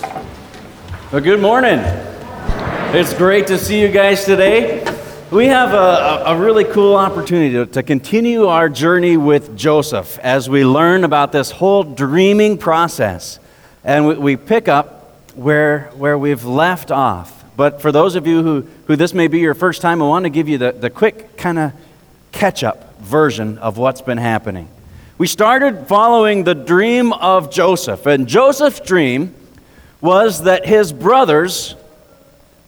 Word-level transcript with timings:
Well, 0.00 1.20
good 1.20 1.40
morning. 1.40 1.78
It's 2.94 3.12
great 3.14 3.46
to 3.48 3.58
see 3.58 3.80
you 3.80 3.88
guys 3.88 4.24
today. 4.24 4.84
We 5.30 5.46
have 5.46 5.72
a, 5.74 6.24
a 6.26 6.38
really 6.38 6.64
cool 6.64 6.96
opportunity 6.96 7.54
to, 7.54 7.66
to 7.66 7.82
continue 7.82 8.46
our 8.46 8.68
journey 8.68 9.16
with 9.16 9.56
Joseph 9.56 10.18
as 10.20 10.48
we 10.48 10.64
learn 10.64 11.04
about 11.04 11.32
this 11.32 11.50
whole 11.50 11.84
dreaming 11.84 12.58
process. 12.58 13.38
And 13.84 14.06
we, 14.06 14.14
we 14.14 14.36
pick 14.36 14.68
up 14.68 15.20
where, 15.34 15.90
where 15.94 16.16
we've 16.16 16.44
left 16.44 16.90
off. 16.90 17.44
But 17.56 17.82
for 17.82 17.92
those 17.92 18.16
of 18.16 18.26
you 18.26 18.42
who, 18.42 18.66
who 18.86 18.96
this 18.96 19.12
may 19.12 19.28
be 19.28 19.38
your 19.38 19.54
first 19.54 19.82
time, 19.82 20.02
I 20.02 20.06
want 20.06 20.24
to 20.24 20.30
give 20.30 20.48
you 20.48 20.58
the, 20.58 20.72
the 20.72 20.90
quick 20.90 21.36
kind 21.36 21.58
of 21.58 21.72
catch 22.32 22.64
up 22.64 22.98
version 23.00 23.58
of 23.58 23.76
what's 23.78 24.00
been 24.00 24.18
happening. 24.18 24.68
We 25.18 25.26
started 25.26 25.86
following 25.86 26.44
the 26.44 26.54
dream 26.54 27.12
of 27.12 27.50
Joseph, 27.50 28.06
and 28.06 28.26
Joseph's 28.26 28.80
dream 28.80 29.34
was 30.00 30.44
that 30.44 30.66
his 30.66 30.92
brothers 30.92 31.74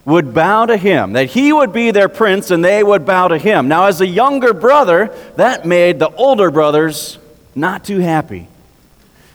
would 0.04 0.34
bow 0.34 0.66
to 0.66 0.76
him, 0.76 1.12
that 1.12 1.30
he 1.30 1.52
would 1.52 1.72
be 1.72 1.90
their 1.90 2.08
prince 2.08 2.50
and 2.50 2.64
they 2.64 2.82
would 2.82 3.06
bow 3.06 3.28
to 3.28 3.38
him. 3.38 3.68
Now, 3.68 3.86
as 3.86 4.00
a 4.00 4.06
younger 4.06 4.52
brother, 4.52 5.14
that 5.36 5.64
made 5.64 5.98
the 5.98 6.10
older 6.10 6.50
brothers 6.50 7.18
not 7.54 7.84
too 7.84 7.98
happy. 7.98 8.48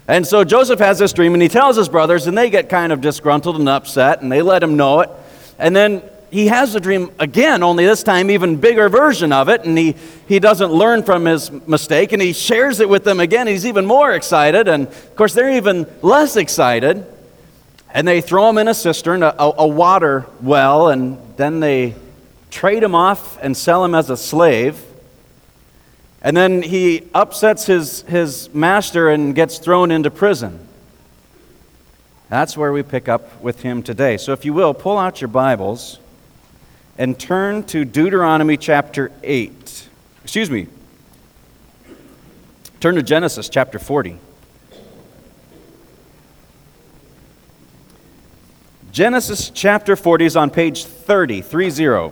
And 0.08 0.26
so 0.26 0.44
Joseph 0.44 0.80
has 0.80 1.00
this 1.00 1.14
dream 1.14 1.34
and 1.34 1.42
he 1.42 1.50
tells 1.50 1.76
his 1.76 1.90
brothers, 1.90 2.28
and 2.28 2.38
they 2.38 2.50
get 2.50 2.70
kind 2.70 2.94
of 2.94 3.02
disgruntled 3.02 3.58
and 3.58 3.68
upset, 3.68 4.22
and 4.22 4.32
they 4.32 4.42
let 4.42 4.64
him 4.64 4.78
know 4.78 5.02
it. 5.02 5.10
And 5.60 5.76
then 5.76 6.02
he 6.32 6.48
has 6.48 6.74
the 6.74 6.80
dream 6.80 7.12
again, 7.20 7.64
only 7.64 7.86
this 7.86 8.04
time 8.04 8.30
even 8.30 8.58
bigger 8.58 8.90
version 8.90 9.32
of 9.32 9.50
it, 9.50 9.66
and 9.66 9.78
he, 9.78 9.96
he 10.28 10.40
doesn't 10.40 10.72
learn 10.72 11.04
from 11.04 11.26
his 11.26 11.52
mistake, 11.68 12.12
and 12.12 12.22
he 12.22 12.34
shares 12.34 12.80
it 12.80 12.88
with 12.88 13.04
them 13.04 13.20
again. 13.20 13.48
He's 13.48 13.66
even 13.66 13.86
more 13.86 14.14
excited, 14.14 14.68
and 14.68 14.88
of 14.88 15.16
course, 15.16 15.34
they're 15.34 15.56
even 15.56 15.86
less 16.02 16.36
excited 16.36 17.06
and 17.92 18.08
they 18.08 18.22
throw 18.22 18.50
him 18.50 18.58
in 18.58 18.68
a 18.68 18.74
cistern, 18.74 19.24
a, 19.24 19.34
a, 19.38 19.68
water 19.68 20.26
well, 20.42 20.90
and 20.90 21.18
then 21.38 21.60
they 21.60 21.96
trade 22.52 22.84
him 22.84 22.96
off 22.96 23.38
and 23.42 23.56
sell 23.56 23.84
him 23.84 23.96
as 23.96 24.10
a 24.10 24.18
slave. 24.18 24.84
And 26.22 26.36
then 26.36 26.62
he 26.62 27.08
upsets 27.14 27.66
his, 27.66 28.02
his 28.04 28.54
master 28.54 29.10
and 29.10 29.34
gets 29.34 29.60
thrown 29.60 29.92
into 29.92 30.12
prison. 30.12 30.68
That's 32.30 32.58
where 32.58 32.74
we 32.74 32.84
pick 32.84 33.08
up 33.08 33.42
with 33.42 33.62
him 33.62 33.82
today. 33.82 34.18
So, 34.18 34.34
if 34.34 34.44
you 34.44 34.54
will, 34.54 34.74
pull 34.74 34.98
out 34.98 35.22
your 35.22 35.30
Bibles 35.30 36.00
and 36.98 37.18
turn 37.18 37.64
to 37.68 37.86
Deuteronomy 37.86 38.58
chapter 38.58 39.12
8. 39.24 39.88
Excuse 40.24 40.52
me. 40.52 40.68
Turn 42.80 42.96
to 42.96 43.04
Genesis 43.04 43.48
chapter 43.48 43.80
40. 43.80 44.20
Genesis 48.98 49.52
chapter 49.52 49.96
40 49.96 50.26
is 50.26 50.36
on 50.36 50.50
page 50.50 50.86
30, 50.86 51.42
30. 51.42 52.12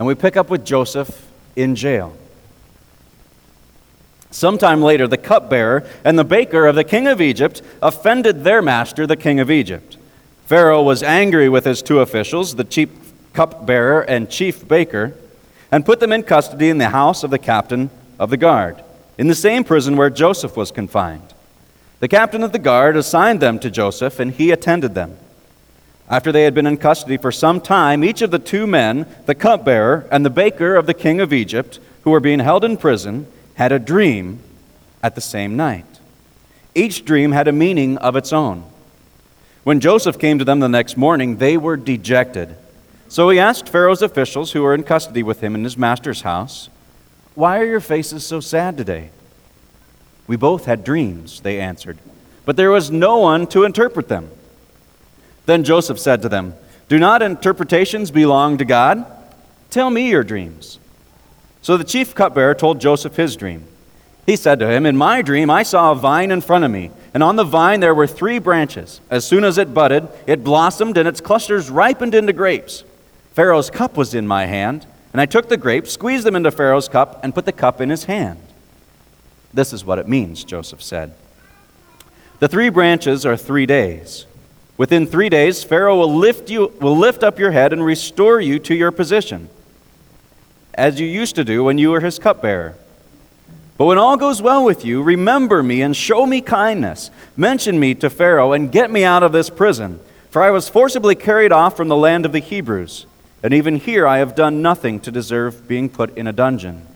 And 0.00 0.08
we 0.08 0.16
pick 0.16 0.36
up 0.36 0.50
with 0.50 0.66
Joseph 0.66 1.24
in 1.54 1.76
jail. 1.76 2.16
Sometime 4.32 4.82
later, 4.82 5.06
the 5.06 5.16
cupbearer 5.16 5.88
and 6.04 6.18
the 6.18 6.24
baker 6.24 6.66
of 6.66 6.74
the 6.74 6.82
king 6.82 7.06
of 7.06 7.20
Egypt 7.20 7.62
offended 7.80 8.42
their 8.42 8.60
master, 8.60 9.06
the 9.06 9.14
king 9.14 9.38
of 9.38 9.48
Egypt. 9.48 9.96
Pharaoh 10.46 10.82
was 10.82 11.04
angry 11.04 11.48
with 11.48 11.66
his 11.66 11.82
two 11.82 12.00
officials, 12.00 12.56
the 12.56 12.64
chief 12.64 12.90
cupbearer 13.32 14.00
and 14.00 14.28
chief 14.28 14.66
baker, 14.66 15.14
and 15.70 15.86
put 15.86 16.00
them 16.00 16.12
in 16.12 16.24
custody 16.24 16.68
in 16.68 16.78
the 16.78 16.88
house 16.88 17.22
of 17.22 17.30
the 17.30 17.38
captain 17.38 17.90
of 18.18 18.30
the 18.30 18.36
guard, 18.36 18.82
in 19.16 19.28
the 19.28 19.36
same 19.36 19.62
prison 19.62 19.96
where 19.96 20.10
Joseph 20.10 20.56
was 20.56 20.72
confined. 20.72 21.32
The 22.00 22.08
captain 22.08 22.44
of 22.44 22.52
the 22.52 22.58
guard 22.58 22.96
assigned 22.96 23.40
them 23.40 23.58
to 23.58 23.70
Joseph, 23.70 24.20
and 24.20 24.32
he 24.32 24.50
attended 24.50 24.94
them. 24.94 25.18
After 26.08 26.32
they 26.32 26.44
had 26.44 26.54
been 26.54 26.66
in 26.66 26.76
custody 26.76 27.16
for 27.16 27.32
some 27.32 27.60
time, 27.60 28.04
each 28.04 28.22
of 28.22 28.30
the 28.30 28.38
two 28.38 28.66
men, 28.66 29.06
the 29.26 29.34
cupbearer 29.34 30.06
and 30.10 30.24
the 30.24 30.30
baker 30.30 30.76
of 30.76 30.86
the 30.86 30.94
king 30.94 31.20
of 31.20 31.32
Egypt, 31.32 31.80
who 32.02 32.10
were 32.10 32.20
being 32.20 32.38
held 32.38 32.64
in 32.64 32.76
prison, 32.76 33.26
had 33.54 33.72
a 33.72 33.78
dream 33.78 34.40
at 35.02 35.14
the 35.14 35.20
same 35.20 35.56
night. 35.56 35.84
Each 36.74 37.04
dream 37.04 37.32
had 37.32 37.48
a 37.48 37.52
meaning 37.52 37.98
of 37.98 38.16
its 38.16 38.32
own. 38.32 38.64
When 39.64 39.80
Joseph 39.80 40.18
came 40.18 40.38
to 40.38 40.44
them 40.44 40.60
the 40.60 40.68
next 40.68 40.96
morning, 40.96 41.36
they 41.36 41.56
were 41.56 41.76
dejected. 41.76 42.56
So 43.08 43.28
he 43.28 43.38
asked 43.38 43.68
Pharaoh's 43.68 44.02
officials 44.02 44.52
who 44.52 44.62
were 44.62 44.74
in 44.74 44.84
custody 44.84 45.22
with 45.22 45.42
him 45.42 45.54
in 45.54 45.64
his 45.64 45.76
master's 45.76 46.22
house, 46.22 46.70
Why 47.34 47.58
are 47.58 47.66
your 47.66 47.80
faces 47.80 48.24
so 48.24 48.40
sad 48.40 48.76
today? 48.76 49.10
We 50.28 50.36
both 50.36 50.66
had 50.66 50.84
dreams, 50.84 51.40
they 51.40 51.58
answered, 51.58 51.98
but 52.44 52.56
there 52.56 52.70
was 52.70 52.90
no 52.90 53.18
one 53.18 53.48
to 53.48 53.64
interpret 53.64 54.08
them. 54.08 54.30
Then 55.46 55.64
Joseph 55.64 55.98
said 55.98 56.22
to 56.22 56.28
them, 56.28 56.54
Do 56.88 56.98
not 56.98 57.22
interpretations 57.22 58.10
belong 58.10 58.58
to 58.58 58.64
God? 58.64 59.04
Tell 59.70 59.90
me 59.90 60.10
your 60.10 60.22
dreams. 60.22 60.78
So 61.62 61.76
the 61.76 61.84
chief 61.84 62.14
cupbearer 62.14 62.54
told 62.54 62.80
Joseph 62.80 63.16
his 63.16 63.34
dream. 63.34 63.64
He 64.26 64.36
said 64.36 64.58
to 64.58 64.70
him, 64.70 64.84
In 64.84 64.96
my 64.96 65.22
dream, 65.22 65.48
I 65.48 65.62
saw 65.62 65.92
a 65.92 65.94
vine 65.94 66.30
in 66.30 66.42
front 66.42 66.64
of 66.64 66.70
me, 66.70 66.90
and 67.14 67.22
on 67.22 67.36
the 67.36 67.44
vine 67.44 67.80
there 67.80 67.94
were 67.94 68.06
three 68.06 68.38
branches. 68.38 69.00
As 69.10 69.26
soon 69.26 69.42
as 69.42 69.56
it 69.56 69.72
budded, 69.72 70.06
it 70.26 70.44
blossomed, 70.44 70.98
and 70.98 71.08
its 71.08 71.22
clusters 71.22 71.70
ripened 71.70 72.14
into 72.14 72.34
grapes. 72.34 72.84
Pharaoh's 73.32 73.70
cup 73.70 73.96
was 73.96 74.14
in 74.14 74.26
my 74.26 74.44
hand, 74.44 74.86
and 75.12 75.20
I 75.22 75.26
took 75.26 75.48
the 75.48 75.56
grapes, 75.56 75.92
squeezed 75.92 76.24
them 76.24 76.36
into 76.36 76.50
Pharaoh's 76.50 76.88
cup, 76.88 77.20
and 77.24 77.34
put 77.34 77.46
the 77.46 77.52
cup 77.52 77.80
in 77.80 77.88
his 77.88 78.04
hand. 78.04 78.38
This 79.52 79.72
is 79.72 79.84
what 79.84 79.98
it 79.98 80.08
means, 80.08 80.44
Joseph 80.44 80.82
said. 80.82 81.14
The 82.38 82.48
three 82.48 82.68
branches 82.68 83.26
are 83.26 83.36
three 83.36 83.66
days. 83.66 84.26
Within 84.76 85.06
three 85.06 85.28
days, 85.28 85.64
Pharaoh 85.64 85.98
will 85.98 86.14
lift, 86.14 86.50
you, 86.50 86.72
will 86.80 86.96
lift 86.96 87.24
up 87.24 87.38
your 87.38 87.50
head 87.50 87.72
and 87.72 87.84
restore 87.84 88.40
you 88.40 88.60
to 88.60 88.74
your 88.74 88.92
position, 88.92 89.48
as 90.74 91.00
you 91.00 91.06
used 91.06 91.34
to 91.34 91.44
do 91.44 91.64
when 91.64 91.78
you 91.78 91.90
were 91.90 92.00
his 92.00 92.18
cupbearer. 92.18 92.76
But 93.76 93.86
when 93.86 93.98
all 93.98 94.16
goes 94.16 94.40
well 94.40 94.64
with 94.64 94.84
you, 94.84 95.02
remember 95.02 95.62
me 95.62 95.82
and 95.82 95.96
show 95.96 96.26
me 96.26 96.40
kindness. 96.40 97.10
Mention 97.36 97.80
me 97.80 97.94
to 97.96 98.10
Pharaoh 98.10 98.52
and 98.52 98.70
get 98.70 98.90
me 98.90 99.02
out 99.02 99.22
of 99.22 99.32
this 99.32 99.50
prison, 99.50 99.98
for 100.30 100.42
I 100.42 100.50
was 100.50 100.68
forcibly 100.68 101.14
carried 101.14 101.52
off 101.52 101.76
from 101.76 101.88
the 101.88 101.96
land 101.96 102.24
of 102.24 102.32
the 102.32 102.40
Hebrews, 102.40 103.06
and 103.42 103.54
even 103.54 103.76
here 103.76 104.06
I 104.06 104.18
have 104.18 104.36
done 104.36 104.62
nothing 104.62 105.00
to 105.00 105.10
deserve 105.10 105.66
being 105.66 105.88
put 105.88 106.16
in 106.16 106.26
a 106.26 106.32
dungeon. 106.32 106.86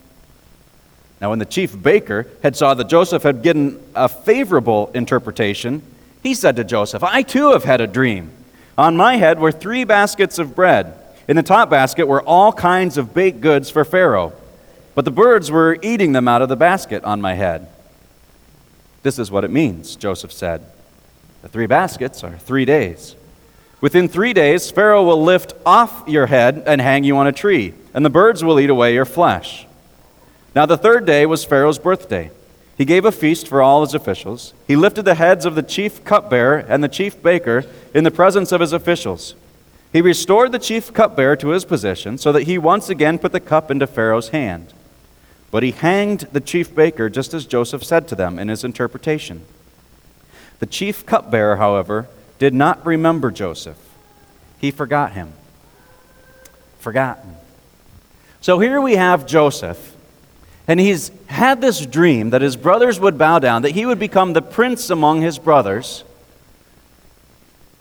Now, 1.22 1.30
when 1.30 1.38
the 1.38 1.44
chief 1.44 1.80
baker 1.80 2.26
had 2.42 2.56
saw 2.56 2.74
that 2.74 2.88
Joseph 2.88 3.22
had 3.22 3.42
given 3.42 3.80
a 3.94 4.08
favorable 4.08 4.90
interpretation, 4.92 5.80
he 6.20 6.34
said 6.34 6.56
to 6.56 6.64
Joseph, 6.64 7.04
I 7.04 7.22
too 7.22 7.52
have 7.52 7.62
had 7.62 7.80
a 7.80 7.86
dream. 7.86 8.32
On 8.76 8.96
my 8.96 9.16
head 9.16 9.38
were 9.38 9.52
three 9.52 9.84
baskets 9.84 10.40
of 10.40 10.56
bread. 10.56 10.98
In 11.28 11.36
the 11.36 11.44
top 11.44 11.70
basket 11.70 12.08
were 12.08 12.22
all 12.22 12.52
kinds 12.52 12.98
of 12.98 13.14
baked 13.14 13.40
goods 13.40 13.70
for 13.70 13.84
Pharaoh, 13.84 14.32
but 14.96 15.04
the 15.04 15.12
birds 15.12 15.48
were 15.48 15.78
eating 15.80 16.10
them 16.10 16.26
out 16.26 16.42
of 16.42 16.48
the 16.48 16.56
basket 16.56 17.04
on 17.04 17.20
my 17.20 17.34
head. 17.34 17.68
This 19.04 19.20
is 19.20 19.30
what 19.30 19.44
it 19.44 19.50
means, 19.52 19.94
Joseph 19.94 20.32
said. 20.32 20.64
The 21.42 21.48
three 21.48 21.66
baskets 21.66 22.24
are 22.24 22.36
three 22.36 22.64
days. 22.64 23.14
Within 23.80 24.08
three 24.08 24.32
days, 24.32 24.72
Pharaoh 24.72 25.04
will 25.04 25.22
lift 25.22 25.54
off 25.64 26.02
your 26.08 26.26
head 26.26 26.64
and 26.66 26.80
hang 26.80 27.04
you 27.04 27.16
on 27.16 27.28
a 27.28 27.32
tree, 27.32 27.74
and 27.94 28.04
the 28.04 28.10
birds 28.10 28.42
will 28.42 28.58
eat 28.58 28.70
away 28.70 28.94
your 28.94 29.04
flesh. 29.04 29.66
Now, 30.54 30.66
the 30.66 30.76
third 30.76 31.06
day 31.06 31.24
was 31.24 31.44
Pharaoh's 31.44 31.78
birthday. 31.78 32.30
He 32.76 32.84
gave 32.84 33.04
a 33.04 33.12
feast 33.12 33.46
for 33.48 33.62
all 33.62 33.82
his 33.82 33.94
officials. 33.94 34.54
He 34.66 34.76
lifted 34.76 35.04
the 35.04 35.14
heads 35.14 35.44
of 35.46 35.54
the 35.54 35.62
chief 35.62 36.04
cupbearer 36.04 36.58
and 36.58 36.82
the 36.82 36.88
chief 36.88 37.22
baker 37.22 37.64
in 37.94 38.04
the 38.04 38.10
presence 38.10 38.52
of 38.52 38.60
his 38.60 38.72
officials. 38.72 39.34
He 39.92 40.00
restored 40.00 40.52
the 40.52 40.58
chief 40.58 40.92
cupbearer 40.92 41.36
to 41.36 41.48
his 41.48 41.64
position 41.64 42.18
so 42.18 42.32
that 42.32 42.44
he 42.44 42.58
once 42.58 42.88
again 42.88 43.18
put 43.18 43.32
the 43.32 43.40
cup 43.40 43.70
into 43.70 43.86
Pharaoh's 43.86 44.30
hand. 44.30 44.72
But 45.50 45.62
he 45.62 45.72
hanged 45.72 46.20
the 46.32 46.40
chief 46.40 46.74
baker 46.74 47.10
just 47.10 47.34
as 47.34 47.46
Joseph 47.46 47.84
said 47.84 48.08
to 48.08 48.14
them 48.14 48.38
in 48.38 48.48
his 48.48 48.64
interpretation. 48.64 49.44
The 50.60 50.66
chief 50.66 51.04
cupbearer, 51.04 51.56
however, 51.56 52.08
did 52.38 52.54
not 52.54 52.84
remember 52.86 53.30
Joseph. 53.30 53.78
He 54.58 54.70
forgot 54.70 55.12
him. 55.12 55.34
Forgotten. 56.78 57.36
So 58.40 58.58
here 58.58 58.80
we 58.80 58.96
have 58.96 59.26
Joseph 59.26 59.91
and 60.68 60.78
he's 60.78 61.10
had 61.26 61.60
this 61.60 61.84
dream 61.84 62.30
that 62.30 62.42
his 62.42 62.56
brothers 62.56 63.00
would 63.00 63.18
bow 63.18 63.38
down, 63.38 63.62
that 63.62 63.70
he 63.70 63.86
would 63.86 63.98
become 63.98 64.32
the 64.32 64.42
prince 64.42 64.90
among 64.90 65.22
his 65.22 65.38
brothers. 65.38 66.04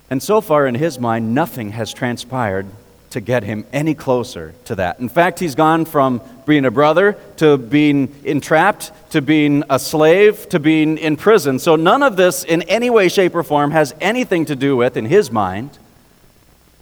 And 0.10 0.22
so 0.22 0.42
far, 0.42 0.68
in 0.68 0.76
his 0.76 1.00
mind, 1.00 1.34
nothing 1.34 1.72
has 1.72 1.94
transpired 1.94 2.68
to 3.12 3.22
get 3.22 3.44
him 3.44 3.66
any 3.72 3.94
closer 3.94 4.54
to 4.66 4.76
that. 4.76 5.00
In 5.00 5.10
fact, 5.10 5.40
he's 5.40 5.56
gone 5.56 5.86
from 5.86 6.22
being 6.46 6.66
a 6.66 6.72
brother 6.72 7.18
to 7.38 7.58
being 7.58 8.14
entrapped 8.24 8.92
to 9.12 9.22
being 9.22 9.64
a 9.70 9.78
slave 9.78 10.48
to 10.50 10.60
being 10.60 10.98
in 10.98 11.18
prison. 11.18 11.60
So 11.60 11.76
none 11.76 12.02
of 12.02 12.16
this, 12.16 12.44
in 12.44 12.62
any 12.64 12.90
way, 12.90 13.10
shape, 13.10 13.36
or 13.36 13.44
form, 13.44 13.72
has 13.72 13.94
anything 14.02 14.46
to 14.46 14.56
do 14.56 14.76
with, 14.76 14.98
in 14.98 15.06
his 15.06 15.32
mind, 15.32 15.78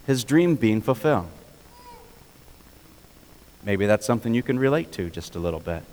his 0.06 0.24
dream 0.24 0.56
being 0.56 0.82
fulfilled. 0.82 1.28
Maybe 3.70 3.86
that's 3.86 4.04
something 4.04 4.34
you 4.34 4.42
can 4.42 4.58
relate 4.58 4.92
to 4.94 5.12
just 5.12 5.36
a 5.36 5.40
little 5.40 5.60
bit. 5.60 5.84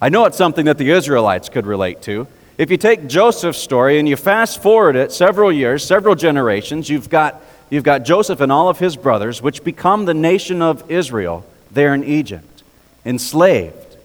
I 0.00 0.08
know 0.08 0.26
it's 0.26 0.36
something 0.36 0.66
that 0.66 0.78
the 0.78 0.92
Israelites 0.92 1.48
could 1.48 1.66
relate 1.66 2.00
to. 2.02 2.28
If 2.58 2.70
you 2.70 2.76
take 2.76 3.08
Joseph's 3.08 3.58
story 3.58 3.98
and 3.98 4.08
you 4.08 4.14
fast 4.14 4.62
forward 4.62 4.94
it 4.94 5.10
several 5.10 5.50
years, 5.50 5.84
several 5.84 6.14
generations, 6.14 6.88
you've 6.88 7.10
got, 7.10 7.42
you've 7.70 7.82
got 7.82 8.04
Joseph 8.04 8.40
and 8.40 8.52
all 8.52 8.68
of 8.68 8.78
his 8.78 8.94
brothers, 8.94 9.42
which 9.42 9.64
become 9.64 10.04
the 10.04 10.14
nation 10.14 10.62
of 10.62 10.88
Israel 10.88 11.44
there 11.72 11.92
in 11.92 12.04
Egypt, 12.04 12.62
enslaved. 13.04 13.96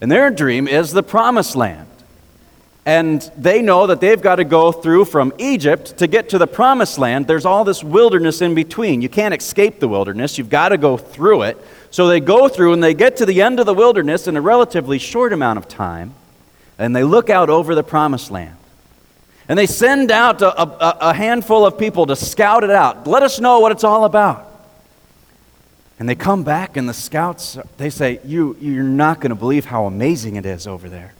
And 0.00 0.10
their 0.10 0.32
dream 0.32 0.66
is 0.66 0.90
the 0.90 1.04
promised 1.04 1.54
land. 1.54 1.86
And 2.86 3.22
they 3.38 3.62
know 3.62 3.86
that 3.86 4.00
they've 4.00 4.20
got 4.20 4.36
to 4.36 4.44
go 4.44 4.70
through 4.70 5.06
from 5.06 5.32
Egypt 5.38 5.96
to 5.98 6.06
get 6.06 6.28
to 6.30 6.38
the 6.38 6.46
promised 6.46 6.98
land. 6.98 7.26
There's 7.26 7.46
all 7.46 7.64
this 7.64 7.82
wilderness 7.82 8.42
in 8.42 8.54
between. 8.54 9.00
You 9.00 9.08
can't 9.08 9.32
escape 9.32 9.80
the 9.80 9.88
wilderness, 9.88 10.36
you've 10.36 10.50
got 10.50 10.68
to 10.70 10.76
go 10.76 10.96
through 10.96 11.42
it. 11.42 11.58
So 11.94 12.08
they 12.08 12.18
go 12.18 12.48
through 12.48 12.72
and 12.72 12.82
they 12.82 12.92
get 12.92 13.18
to 13.18 13.24
the 13.24 13.40
end 13.40 13.60
of 13.60 13.66
the 13.66 13.72
wilderness 13.72 14.26
in 14.26 14.36
a 14.36 14.40
relatively 14.40 14.98
short 14.98 15.32
amount 15.32 15.58
of 15.58 15.68
time, 15.68 16.12
and 16.76 16.96
they 16.96 17.04
look 17.04 17.30
out 17.30 17.50
over 17.50 17.76
the 17.76 17.84
promised 17.84 18.32
land. 18.32 18.56
And 19.48 19.56
they 19.56 19.66
send 19.66 20.10
out 20.10 20.42
a, 20.42 20.60
a, 20.60 21.10
a 21.10 21.14
handful 21.14 21.64
of 21.64 21.78
people 21.78 22.06
to 22.06 22.16
scout 22.16 22.64
it 22.64 22.70
out. 22.70 23.06
Let 23.06 23.22
us 23.22 23.38
know 23.38 23.60
what 23.60 23.70
it's 23.70 23.84
all 23.84 24.06
about. 24.06 24.50
And 26.00 26.08
they 26.08 26.16
come 26.16 26.42
back, 26.42 26.76
and 26.76 26.88
the 26.88 26.92
scouts, 26.92 27.58
they 27.76 27.90
say, 27.90 28.18
you, 28.24 28.56
You're 28.60 28.82
not 28.82 29.20
going 29.20 29.30
to 29.30 29.36
believe 29.36 29.64
how 29.64 29.86
amazing 29.86 30.34
it 30.34 30.46
is 30.46 30.66
over 30.66 30.88
there. 30.88 31.14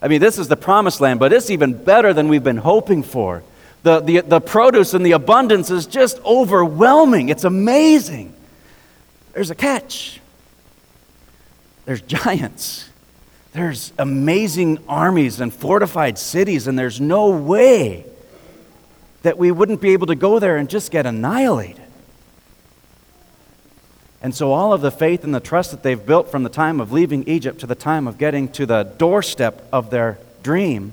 I 0.00 0.06
mean, 0.06 0.20
this 0.20 0.38
is 0.38 0.46
the 0.46 0.56
promised 0.56 1.00
land, 1.00 1.18
but 1.18 1.32
it's 1.32 1.50
even 1.50 1.72
better 1.72 2.12
than 2.12 2.28
we've 2.28 2.44
been 2.44 2.58
hoping 2.58 3.02
for. 3.02 3.42
The, 3.82 3.98
the, 3.98 4.20
the 4.20 4.40
produce 4.40 4.94
and 4.94 5.04
the 5.04 5.10
abundance 5.10 5.72
is 5.72 5.86
just 5.86 6.20
overwhelming. 6.24 7.30
It's 7.30 7.42
amazing. 7.42 8.32
There's 9.32 9.50
a 9.50 9.56
catch. 9.56 10.19
There's 11.90 12.02
giants. 12.02 12.88
There's 13.52 13.92
amazing 13.98 14.78
armies 14.88 15.40
and 15.40 15.52
fortified 15.52 16.20
cities, 16.20 16.68
and 16.68 16.78
there's 16.78 17.00
no 17.00 17.30
way 17.30 18.06
that 19.22 19.36
we 19.36 19.50
wouldn't 19.50 19.80
be 19.80 19.90
able 19.90 20.06
to 20.06 20.14
go 20.14 20.38
there 20.38 20.56
and 20.56 20.70
just 20.70 20.92
get 20.92 21.04
annihilated. 21.04 21.82
And 24.22 24.32
so, 24.32 24.52
all 24.52 24.72
of 24.72 24.82
the 24.82 24.92
faith 24.92 25.24
and 25.24 25.34
the 25.34 25.40
trust 25.40 25.72
that 25.72 25.82
they've 25.82 26.06
built 26.06 26.30
from 26.30 26.44
the 26.44 26.48
time 26.48 26.80
of 26.80 26.92
leaving 26.92 27.26
Egypt 27.26 27.58
to 27.58 27.66
the 27.66 27.74
time 27.74 28.06
of 28.06 28.18
getting 28.18 28.46
to 28.52 28.66
the 28.66 28.84
doorstep 28.84 29.66
of 29.72 29.90
their 29.90 30.20
dream, 30.44 30.92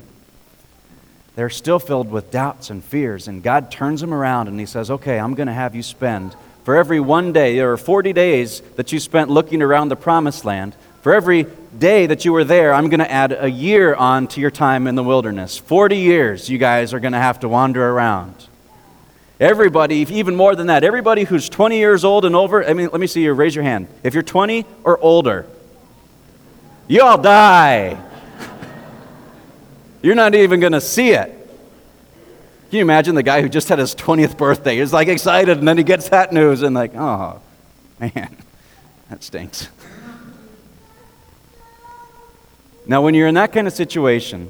they're 1.35 1.51
still 1.51 1.77
filled 1.77 2.09
with 2.09 2.31
doubts 2.31 2.71
and 2.71 2.83
fears. 2.83 3.27
And 3.27 3.44
God 3.44 3.69
turns 3.69 4.01
them 4.01 4.15
around 4.15 4.47
and 4.47 4.59
He 4.59 4.65
says, 4.65 4.89
Okay, 4.89 5.19
I'm 5.19 5.35
going 5.35 5.45
to 5.45 5.53
have 5.53 5.75
you 5.75 5.83
spend, 5.83 6.35
for 6.63 6.75
every 6.75 6.99
one 6.99 7.33
day, 7.33 7.59
or 7.59 7.77
40 7.77 8.13
days 8.13 8.61
that 8.77 8.91
you 8.91 8.99
spent 8.99 9.29
looking 9.29 9.61
around 9.61 9.89
the 9.89 9.95
promised 9.95 10.44
land, 10.44 10.75
for 11.07 11.13
every 11.13 11.44
day 11.80 12.06
that 12.06 12.25
you 12.25 12.33
were 12.33 12.44
there, 12.44 12.74
I'm 12.74 12.89
going 12.89 13.00
to 13.00 13.09
add 13.09 13.31
a 13.31 13.50
year 13.50 13.95
on 13.95 14.27
to 14.27 14.42
your 14.42 14.51
time 14.51 14.88
in 14.88 14.95
the 14.95 15.04
wilderness. 15.06 15.57
40 15.57 15.95
years 15.95 16.50
you 16.50 16.57
guys 16.57 16.94
are 16.94 17.00
going 17.00 17.13
to 17.13 17.18
have 17.18 17.39
to 17.39 17.48
wander 17.48 17.81
around. 17.92 18.36
Everybody, 19.39 20.00
even 20.00 20.36
more 20.36 20.54
than 20.54 20.68
that, 20.68 20.83
everybody 20.83 21.24
who's 21.24 21.48
20 21.48 21.77
years 21.77 22.04
old 22.04 22.25
and 22.25 22.36
over, 22.36 22.62
I 22.62 22.74
mean, 22.74 22.89
let 22.92 23.00
me 23.00 23.07
see 23.07 23.24
you, 23.24 23.31
raise 23.31 23.56
your 23.56 23.63
hand. 23.63 23.88
If 24.04 24.15
you're 24.15 24.21
20 24.21 24.65
or 24.83 25.00
older, 25.00 25.45
you 26.89 27.01
all 27.04 27.18
die. 27.18 27.98
You're 30.01 30.13
not 30.13 30.36
even 30.36 30.59
going 30.59 30.74
to 30.74 30.81
see 30.81 31.12
it. 31.12 31.30
Can 32.69 32.80
you 32.80 32.81
imagine 32.81 33.15
the 33.15 33.24
guy 33.24 33.42
who 33.42 33.48
just 33.48 33.69
had 33.69 33.80
his 33.80 33.95
20th 33.95 34.38
birthday? 34.38 34.80
He's 34.80 34.92
like 34.92 35.07
excited, 35.07 35.57
and 35.57 35.65
then 35.65 35.77
he 35.77 35.86
gets 35.86 36.09
that 36.09 36.33
news, 36.33 36.63
and 36.63 36.75
like, 36.75 36.95
oh, 36.95 37.39
man, 37.98 38.36
that 39.09 39.24
stinks. 39.24 39.69
Now, 42.88 43.01
when 43.01 43.13
you're 43.13 43.28
in 43.28 43.36
that 43.36 43.51
kind 43.51 43.68
of 43.68 43.74
situation 43.74 44.50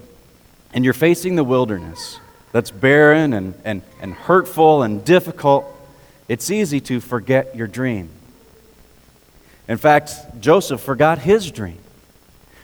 and 0.71 0.85
you're 0.85 0.93
facing 0.93 1.35
the 1.35 1.43
wilderness, 1.43 2.19
that's 2.51 2.69
barren 2.69 3.33
and, 3.33 3.55
and, 3.65 3.81
and 3.99 4.13
hurtful 4.13 4.83
and 4.83 5.03
difficult, 5.03 5.65
it's 6.27 6.51
easy 6.51 6.79
to 6.81 6.99
forget 6.99 7.55
your 7.55 7.67
dream. 7.67 8.09
In 9.67 9.77
fact, 9.77 10.13
Joseph 10.39 10.81
forgot 10.81 11.19
his 11.19 11.51
dream. 11.51 11.79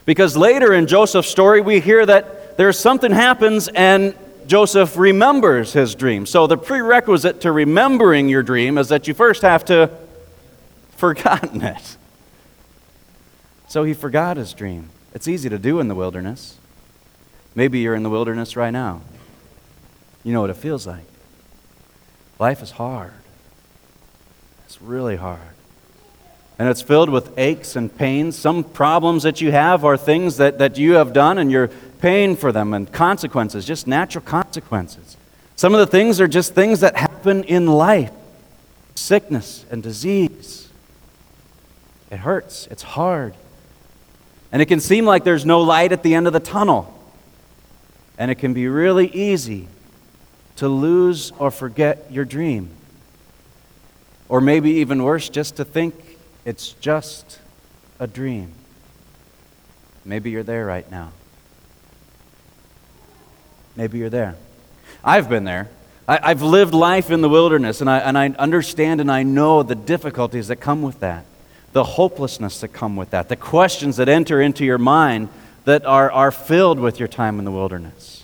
Because 0.05 0.37
later 0.37 0.73
in 0.73 0.85
Joseph's 0.85 1.29
story, 1.29 1.59
we 1.61 1.79
hear 1.79 2.05
that 2.05 2.55
there's 2.57 2.77
something 2.77 3.11
happens 3.11 3.67
and 3.69 4.15
Joseph 4.45 4.97
remembers 4.97 5.73
his 5.73 5.95
dream. 5.95 6.25
So 6.25 6.45
the 6.45 6.57
prerequisite 6.57 7.41
to 7.41 7.51
remembering 7.51 8.29
your 8.29 8.43
dream 8.43 8.77
is 8.77 8.89
that 8.89 9.07
you 9.07 9.13
first 9.13 9.41
have 9.41 9.65
to 9.65 9.89
forgotten 10.97 11.61
it. 11.61 11.97
So 13.67 13.83
he 13.83 13.93
forgot 13.93 14.37
his 14.37 14.53
dream. 14.53 14.89
It's 15.13 15.27
easy 15.27 15.49
to 15.49 15.59
do 15.59 15.79
in 15.79 15.87
the 15.87 15.95
wilderness. 15.95 16.57
Maybe 17.55 17.79
you're 17.79 17.95
in 17.95 18.03
the 18.03 18.09
wilderness 18.09 18.55
right 18.55 18.71
now. 18.71 19.01
You 20.23 20.33
know 20.33 20.41
what 20.41 20.49
it 20.49 20.57
feels 20.57 20.87
like. 20.87 21.05
Life 22.39 22.61
is 22.61 22.71
hard. 22.71 23.13
It's 24.65 24.81
really 24.81 25.15
hard. 25.15 25.39
And 26.57 26.69
it's 26.69 26.81
filled 26.81 27.09
with 27.09 27.37
aches 27.37 27.75
and 27.75 27.95
pains. 27.95 28.37
Some 28.37 28.63
problems 28.63 29.23
that 29.23 29.41
you 29.41 29.51
have 29.51 29.85
are 29.85 29.97
things 29.97 30.37
that, 30.37 30.59
that 30.59 30.77
you 30.77 30.93
have 30.93 31.13
done 31.13 31.37
and 31.37 31.51
you're 31.51 31.69
paying 31.99 32.35
for 32.35 32.51
them 32.51 32.73
and 32.73 32.91
consequences, 32.91 33.65
just 33.65 33.87
natural 33.87 34.23
consequences. 34.23 35.17
Some 35.55 35.73
of 35.73 35.79
the 35.79 35.87
things 35.87 36.19
are 36.19 36.27
just 36.27 36.53
things 36.53 36.79
that 36.79 36.95
happen 36.95 37.43
in 37.43 37.67
life 37.67 38.11
sickness 38.95 39.65
and 39.71 39.81
disease. 39.81 40.69
It 42.11 42.17
hurts, 42.17 42.67
it's 42.69 42.83
hard. 42.83 43.35
And 44.53 44.61
it 44.61 44.67
can 44.67 44.79
seem 44.79 45.03
like 45.03 45.23
there's 45.23 45.45
no 45.45 45.61
light 45.61 45.91
at 45.91 46.03
the 46.03 46.13
end 46.13 46.27
of 46.27 46.33
the 46.33 46.39
tunnel. 46.39 46.93
And 48.19 48.29
it 48.29 48.35
can 48.35 48.53
be 48.53 48.67
really 48.67 49.07
easy 49.07 49.67
to 50.57 50.69
lose 50.69 51.31
or 51.39 51.49
forget 51.49 52.11
your 52.11 52.23
dream. 52.23 52.69
Or 54.29 54.39
maybe 54.39 54.69
even 54.73 55.03
worse, 55.03 55.27
just 55.27 55.55
to 55.55 55.65
think 55.65 55.95
it's 56.45 56.73
just 56.73 57.39
a 57.99 58.05
dream. 58.05 58.53
Maybe 60.05 60.29
you're 60.29 60.43
there 60.43 60.65
right 60.67 60.89
now. 60.91 61.11
Maybe 63.75 63.97
you're 63.97 64.11
there. 64.11 64.35
I've 65.03 65.29
been 65.29 65.45
there. 65.45 65.69
I, 66.07 66.29
have 66.29 66.43
lived 66.43 66.75
life 66.75 67.09
in 67.09 67.21
the 67.21 67.29
wilderness, 67.29 67.81
and 67.81 67.89
I, 67.89 67.99
and 67.99 68.17
I 68.17 68.29
understand 68.29 69.01
and 69.01 69.11
I 69.11 69.23
know 69.23 69.63
the 69.63 69.73
difficulties 69.73 70.49
that 70.49 70.57
come 70.57 70.83
with 70.83 70.99
that, 70.99 71.25
the 71.73 71.83
hopelessness 71.83 72.61
that 72.61 72.69
come 72.69 72.95
with 72.95 73.09
that, 73.09 73.29
the 73.29 73.35
questions 73.35 73.97
that 73.97 74.07
enter 74.07 74.39
into 74.39 74.63
your 74.63 74.77
mind 74.77 75.29
that 75.65 75.85
are, 75.85 76.11
are 76.11 76.31
filled 76.31 76.79
with 76.79 76.99
your 76.99 77.07
time 77.07 77.39
in 77.39 77.45
the 77.45 77.51
wilderness, 77.51 78.23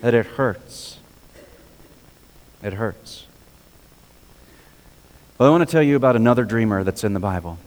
that 0.00 0.14
it 0.14 0.26
hurts. 0.26 0.98
It 2.62 2.74
hurts. 2.74 3.26
Well, 5.36 5.48
I 5.48 5.50
want 5.50 5.68
to 5.68 5.70
tell 5.70 5.82
you 5.82 5.96
about 5.96 6.14
another 6.14 6.44
dreamer 6.44 6.84
that's 6.84 7.04
in 7.04 7.12
the 7.12 7.20
Bible. 7.20 7.58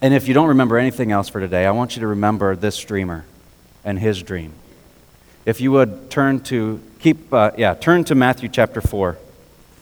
And 0.00 0.14
if 0.14 0.28
you 0.28 0.34
don't 0.34 0.48
remember 0.48 0.78
anything 0.78 1.12
else 1.12 1.28
for 1.28 1.40
today, 1.40 1.66
I 1.66 1.72
want 1.72 1.96
you 1.96 2.00
to 2.00 2.06
remember 2.06 2.56
this 2.56 2.78
dreamer 2.78 3.26
and 3.84 3.98
his 3.98 4.22
dream. 4.22 4.52
If 5.44 5.60
you 5.60 5.72
would 5.72 6.10
turn 6.10 6.40
to 6.44 6.80
keep 7.00 7.32
uh, 7.32 7.50
yeah, 7.58 7.74
turn 7.74 8.04
to 8.04 8.14
Matthew 8.14 8.48
chapter 8.48 8.80
4. 8.80 9.18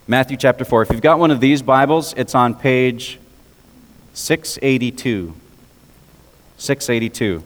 Matthew 0.07 0.37
chapter 0.37 0.65
4. 0.65 0.83
If 0.83 0.91
you've 0.91 1.03
got 1.03 1.19
one 1.19 1.31
of 1.31 1.41
these 1.41 1.61
Bibles, 1.61 2.15
it's 2.15 2.35
on 2.35 2.55
page 2.55 3.19
682. 4.19 5.33
682. 6.59 7.43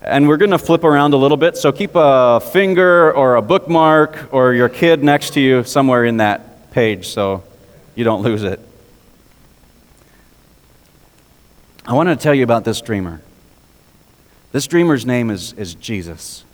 And 0.00 0.26
we're 0.26 0.38
going 0.38 0.50
to 0.50 0.58
flip 0.58 0.84
around 0.84 1.12
a 1.12 1.18
little 1.18 1.36
bit, 1.36 1.56
so 1.56 1.70
keep 1.70 1.90
a 1.94 2.40
finger 2.40 3.12
or 3.12 3.36
a 3.36 3.42
bookmark 3.42 4.32
or 4.32 4.54
your 4.54 4.70
kid 4.70 5.04
next 5.04 5.34
to 5.34 5.40
you 5.40 5.62
somewhere 5.64 6.06
in 6.06 6.16
that 6.16 6.72
page 6.72 7.08
so 7.08 7.44
you 7.94 8.04
don't 8.04 8.22
lose 8.22 8.42
it. 8.42 8.58
I 11.84 11.92
want 11.92 12.08
to 12.08 12.16
tell 12.16 12.34
you 12.34 12.42
about 12.42 12.64
this 12.64 12.80
dreamer. 12.80 13.20
This 14.50 14.66
dreamer's 14.66 15.04
name 15.04 15.28
is, 15.30 15.52
is 15.52 15.74
Jesus. 15.74 16.44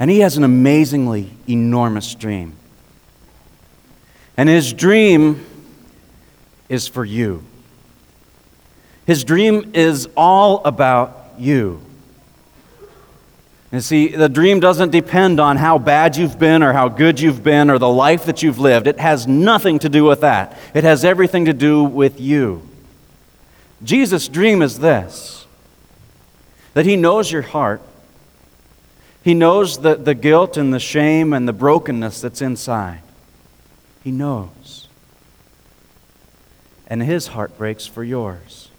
And 0.00 0.10
he 0.10 0.18
has 0.18 0.36
an 0.36 0.42
amazingly 0.42 1.30
enormous 1.48 2.12
dream. 2.16 2.54
And 4.36 4.48
his 4.48 4.72
dream 4.72 5.46
is 6.68 6.88
for 6.88 7.04
you. 7.04 7.44
His 9.06 9.24
dream 9.24 9.72
is 9.74 10.08
all 10.16 10.62
about 10.64 11.34
you. 11.38 11.80
And 13.74 13.82
see, 13.82 14.06
the 14.06 14.28
dream 14.28 14.60
doesn't 14.60 14.90
depend 14.90 15.40
on 15.40 15.56
how 15.56 15.78
bad 15.78 16.16
you've 16.16 16.38
been 16.38 16.62
or 16.62 16.72
how 16.72 16.88
good 16.88 17.18
you've 17.18 17.42
been 17.42 17.70
or 17.70 17.78
the 17.78 17.88
life 17.88 18.24
that 18.26 18.40
you've 18.40 18.60
lived. 18.60 18.86
It 18.86 19.00
has 19.00 19.26
nothing 19.26 19.80
to 19.80 19.88
do 19.88 20.04
with 20.04 20.20
that. 20.20 20.56
It 20.74 20.84
has 20.84 21.04
everything 21.04 21.46
to 21.46 21.52
do 21.52 21.82
with 21.82 22.20
you. 22.20 22.62
Jesus' 23.82 24.28
dream 24.28 24.62
is 24.62 24.78
this 24.78 25.46
that 26.74 26.86
He 26.86 26.94
knows 26.94 27.32
your 27.32 27.42
heart, 27.42 27.82
He 29.24 29.34
knows 29.34 29.78
the, 29.78 29.96
the 29.96 30.14
guilt 30.14 30.56
and 30.56 30.72
the 30.72 30.78
shame 30.78 31.32
and 31.32 31.48
the 31.48 31.52
brokenness 31.52 32.20
that's 32.20 32.40
inside. 32.40 33.00
He 34.04 34.12
knows. 34.12 34.86
And 36.86 37.02
His 37.02 37.28
heart 37.28 37.58
breaks 37.58 37.86
for 37.86 38.04
yours. 38.04 38.70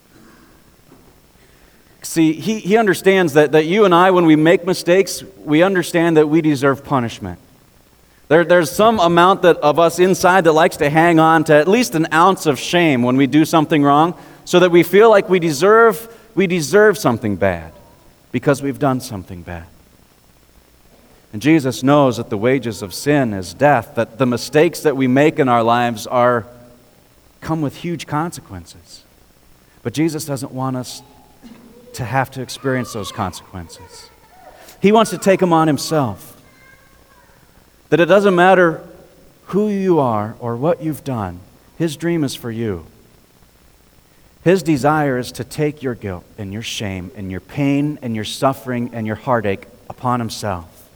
See, 2.06 2.34
he, 2.34 2.60
he 2.60 2.78
understands 2.78 3.34
that, 3.34 3.54
that 3.54 3.66
you 3.66 3.84
and 3.84 3.94
I, 3.94 4.12
when 4.12 4.28
we 4.28 4.36
make 4.36 4.64
mistakes, 4.64 5.24
we 5.44 5.64
understand 5.64 6.18
that 6.18 6.30
we 6.30 6.40
deserve 6.40 6.86
punishment. 6.86 7.40
There, 8.28 8.46
there's 8.46 8.70
some 8.70 9.00
amount 9.00 9.42
that, 9.42 9.58
of 9.58 9.80
us 9.80 9.98
inside 9.98 10.44
that 10.44 10.52
likes 10.52 10.78
to 10.78 10.90
hang 10.92 11.20
on 11.20 11.46
to 11.46 11.56
at 11.56 11.68
least 11.68 11.96
an 11.96 12.08
ounce 12.14 12.46
of 12.46 12.60
shame 12.60 13.02
when 13.02 13.18
we 13.18 13.26
do 13.26 13.44
something 13.44 13.82
wrong, 13.82 14.14
so 14.46 14.60
that 14.60 14.70
we 14.70 14.84
feel 14.84 15.10
like 15.10 15.30
we 15.30 15.40
deserve, 15.40 16.16
we 16.36 16.46
deserve 16.46 16.96
something 16.96 17.38
bad 17.38 17.74
because 18.32 18.62
we've 18.62 18.80
done 18.80 19.02
something 19.02 19.42
bad. 19.42 19.66
And 21.34 21.42
Jesus 21.42 21.82
knows 21.82 22.18
that 22.18 22.30
the 22.30 22.38
wages 22.38 22.84
of 22.84 22.94
sin 22.94 23.34
is 23.34 23.56
death, 23.56 23.96
that 23.96 24.20
the 24.20 24.28
mistakes 24.28 24.82
that 24.82 24.96
we 24.96 25.08
make 25.08 25.40
in 25.40 25.50
our 25.50 25.64
lives 25.64 26.06
are 26.06 26.46
come 27.42 27.64
with 27.64 27.78
huge 27.78 28.06
consequences. 28.06 29.04
But 29.82 29.94
Jesus 29.94 30.26
doesn't 30.26 30.52
want 30.52 30.78
us 30.78 31.02
to 31.96 32.06
have 32.06 32.32
to 32.32 32.42
experience 32.42 32.94
those 32.94 33.12
consequences. 33.12 34.10
He 34.82 34.92
wants 34.92 35.12
to 35.12 35.18
take 35.18 35.40
them 35.40 35.54
on 35.54 35.68
himself. 35.68 36.42
That 37.90 38.00
it 38.00 38.06
doesn't 38.06 38.36
matter 38.36 38.84
who 39.48 39.70
you 39.70 40.00
are 40.00 40.36
or 40.40 40.56
what 40.56 40.82
you've 40.82 41.04
done, 41.04 41.40
his 41.78 41.98
dream 41.98 42.24
is 42.24 42.36
for 42.36 42.52
you. 42.52 42.86
His 44.44 44.62
desire 44.62 45.18
is 45.18 45.32
to 45.34 45.44
take 45.44 45.82
your 45.82 45.96
guilt 45.96 46.24
and 46.38 46.54
your 46.54 46.62
shame 46.62 47.12
and 47.16 47.32
your 47.32 47.40
pain 47.40 47.98
and 48.02 48.16
your 48.16 48.26
suffering 48.26 48.92
and 48.94 49.08
your 49.08 49.16
heartache 49.16 49.66
upon 49.90 50.20
himself 50.20 50.90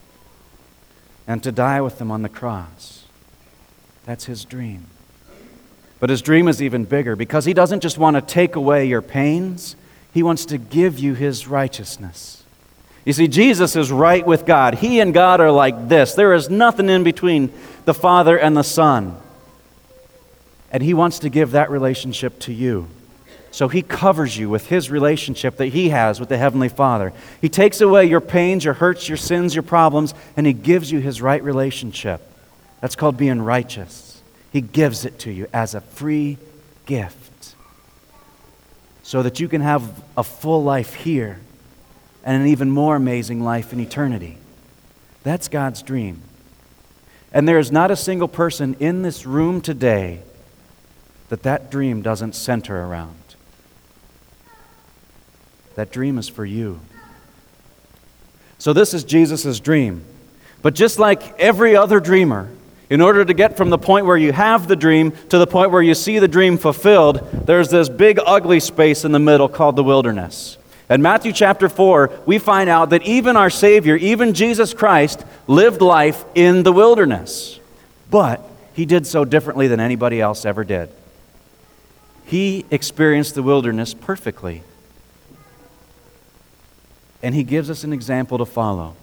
and 1.27 1.43
to 1.43 1.51
die 1.51 1.81
with 1.81 1.99
them 1.99 2.11
on 2.11 2.21
the 2.21 2.29
cross. 2.29 3.05
That's 4.05 4.25
his 4.25 4.45
dream. 4.45 4.87
But 5.99 6.09
his 6.09 6.21
dream 6.21 6.47
is 6.47 6.61
even 6.61 6.85
bigger 6.85 7.15
because 7.15 7.45
he 7.45 7.53
doesn't 7.53 7.81
just 7.81 7.97
want 7.97 8.15
to 8.15 8.21
take 8.21 8.55
away 8.55 8.85
your 8.85 9.01
pains, 9.01 9.75
he 10.13 10.23
wants 10.23 10.45
to 10.45 10.57
give 10.57 10.99
you 10.99 11.13
his 11.13 11.47
righteousness. 11.47 12.43
You 13.05 13.13
see, 13.13 13.27
Jesus 13.27 13.75
is 13.75 13.91
right 13.91 14.25
with 14.25 14.45
God. 14.45 14.75
He 14.75 14.99
and 14.99 15.13
God 15.13 15.39
are 15.39 15.51
like 15.51 15.87
this. 15.87 16.13
There 16.13 16.33
is 16.33 16.49
nothing 16.49 16.89
in 16.89 17.03
between 17.03 17.51
the 17.85 17.93
Father 17.93 18.37
and 18.37 18.55
the 18.55 18.63
Son. 18.63 19.17
And 20.71 20.83
he 20.83 20.93
wants 20.93 21.19
to 21.19 21.29
give 21.29 21.51
that 21.51 21.71
relationship 21.71 22.39
to 22.39 22.53
you. 22.53 22.87
So 23.51 23.67
he 23.67 23.81
covers 23.81 24.37
you 24.37 24.47
with 24.49 24.67
his 24.67 24.91
relationship 24.91 25.57
that 25.57 25.67
he 25.67 25.89
has 25.89 26.19
with 26.19 26.29
the 26.29 26.37
Heavenly 26.37 26.69
Father. 26.69 27.13
He 27.41 27.49
takes 27.49 27.81
away 27.81 28.05
your 28.05 28.21
pains, 28.21 28.63
your 28.63 28.75
hurts, 28.75 29.07
your 29.07 29.17
sins, 29.17 29.55
your 29.55 29.63
problems, 29.63 30.13
and 30.37 30.45
he 30.45 30.53
gives 30.53 30.91
you 30.91 30.99
his 30.99 31.21
right 31.21 31.43
relationship. 31.43 32.21
That's 32.81 32.95
called 32.95 33.17
being 33.17 33.41
righteous. 33.41 34.21
He 34.51 34.61
gives 34.61 35.03
it 35.05 35.17
to 35.19 35.31
you 35.31 35.47
as 35.51 35.73
a 35.73 35.81
free 35.81 36.37
gift 36.85 37.18
so 39.09 39.23
that 39.23 39.39
you 39.39 39.47
can 39.47 39.61
have 39.61 40.03
a 40.15 40.23
full 40.23 40.63
life 40.63 40.93
here 40.93 41.39
and 42.23 42.43
an 42.43 42.47
even 42.47 42.69
more 42.69 42.95
amazing 42.95 43.43
life 43.43 43.73
in 43.73 43.79
eternity. 43.79 44.37
That's 45.23 45.47
God's 45.47 45.81
dream. 45.81 46.21
And 47.33 47.47
there 47.47 47.57
is 47.57 47.71
not 47.71 47.89
a 47.89 47.95
single 47.95 48.27
person 48.27 48.75
in 48.79 49.01
this 49.01 49.25
room 49.25 49.61
today 49.61 50.21
that 51.29 51.41
that 51.41 51.71
dream 51.71 52.03
doesn't 52.03 52.35
center 52.35 52.85
around. 52.85 53.17
That 55.73 55.91
dream 55.91 56.19
is 56.19 56.29
for 56.29 56.45
you. 56.45 56.79
So, 58.59 58.73
this 58.73 58.93
is 58.93 59.03
Jesus' 59.03 59.59
dream. 59.59 60.05
But 60.61 60.75
just 60.75 60.99
like 60.99 61.39
every 61.39 61.75
other 61.75 61.99
dreamer, 61.99 62.47
in 62.89 63.01
order 63.01 63.23
to 63.23 63.33
get 63.33 63.55
from 63.55 63.69
the 63.69 63.77
point 63.77 64.05
where 64.05 64.17
you 64.17 64.31
have 64.31 64.67
the 64.67 64.75
dream 64.75 65.11
to 65.29 65.37
the 65.37 65.47
point 65.47 65.71
where 65.71 65.81
you 65.81 65.93
see 65.93 66.19
the 66.19 66.27
dream 66.27 66.57
fulfilled, 66.57 67.27
there's 67.45 67.69
this 67.69 67.87
big, 67.89 68.19
ugly 68.25 68.59
space 68.59 69.05
in 69.05 69.11
the 69.11 69.19
middle 69.19 69.47
called 69.47 69.75
the 69.75 69.83
wilderness. 69.83 70.57
In 70.89 71.03
Matthew 71.03 71.31
chapter 71.31 71.69
4, 71.69 72.21
we 72.25 72.39
find 72.39 72.67
out 72.67 72.89
that 72.89 73.03
even 73.03 73.37
our 73.37 73.51
Savior, 73.51 73.95
even 73.95 74.33
Jesus 74.33 74.73
Christ, 74.73 75.23
lived 75.45 75.81
life 75.81 76.25
in 76.33 76.63
the 76.63 76.71
wilderness. 76.71 77.59
But 78.09 78.43
he 78.73 78.85
did 78.85 79.05
so 79.05 79.23
differently 79.23 79.67
than 79.67 79.79
anybody 79.79 80.19
else 80.19 80.45
ever 80.45 80.63
did. 80.63 80.89
He 82.25 82.65
experienced 82.71 83.35
the 83.35 83.43
wilderness 83.43 83.93
perfectly 83.93 84.63
and 87.21 87.35
he 87.35 87.43
gives 87.43 87.69
us 87.69 87.83
an 87.83 87.93
example 87.93 88.37
to 88.37 88.45
follow. 88.45 88.95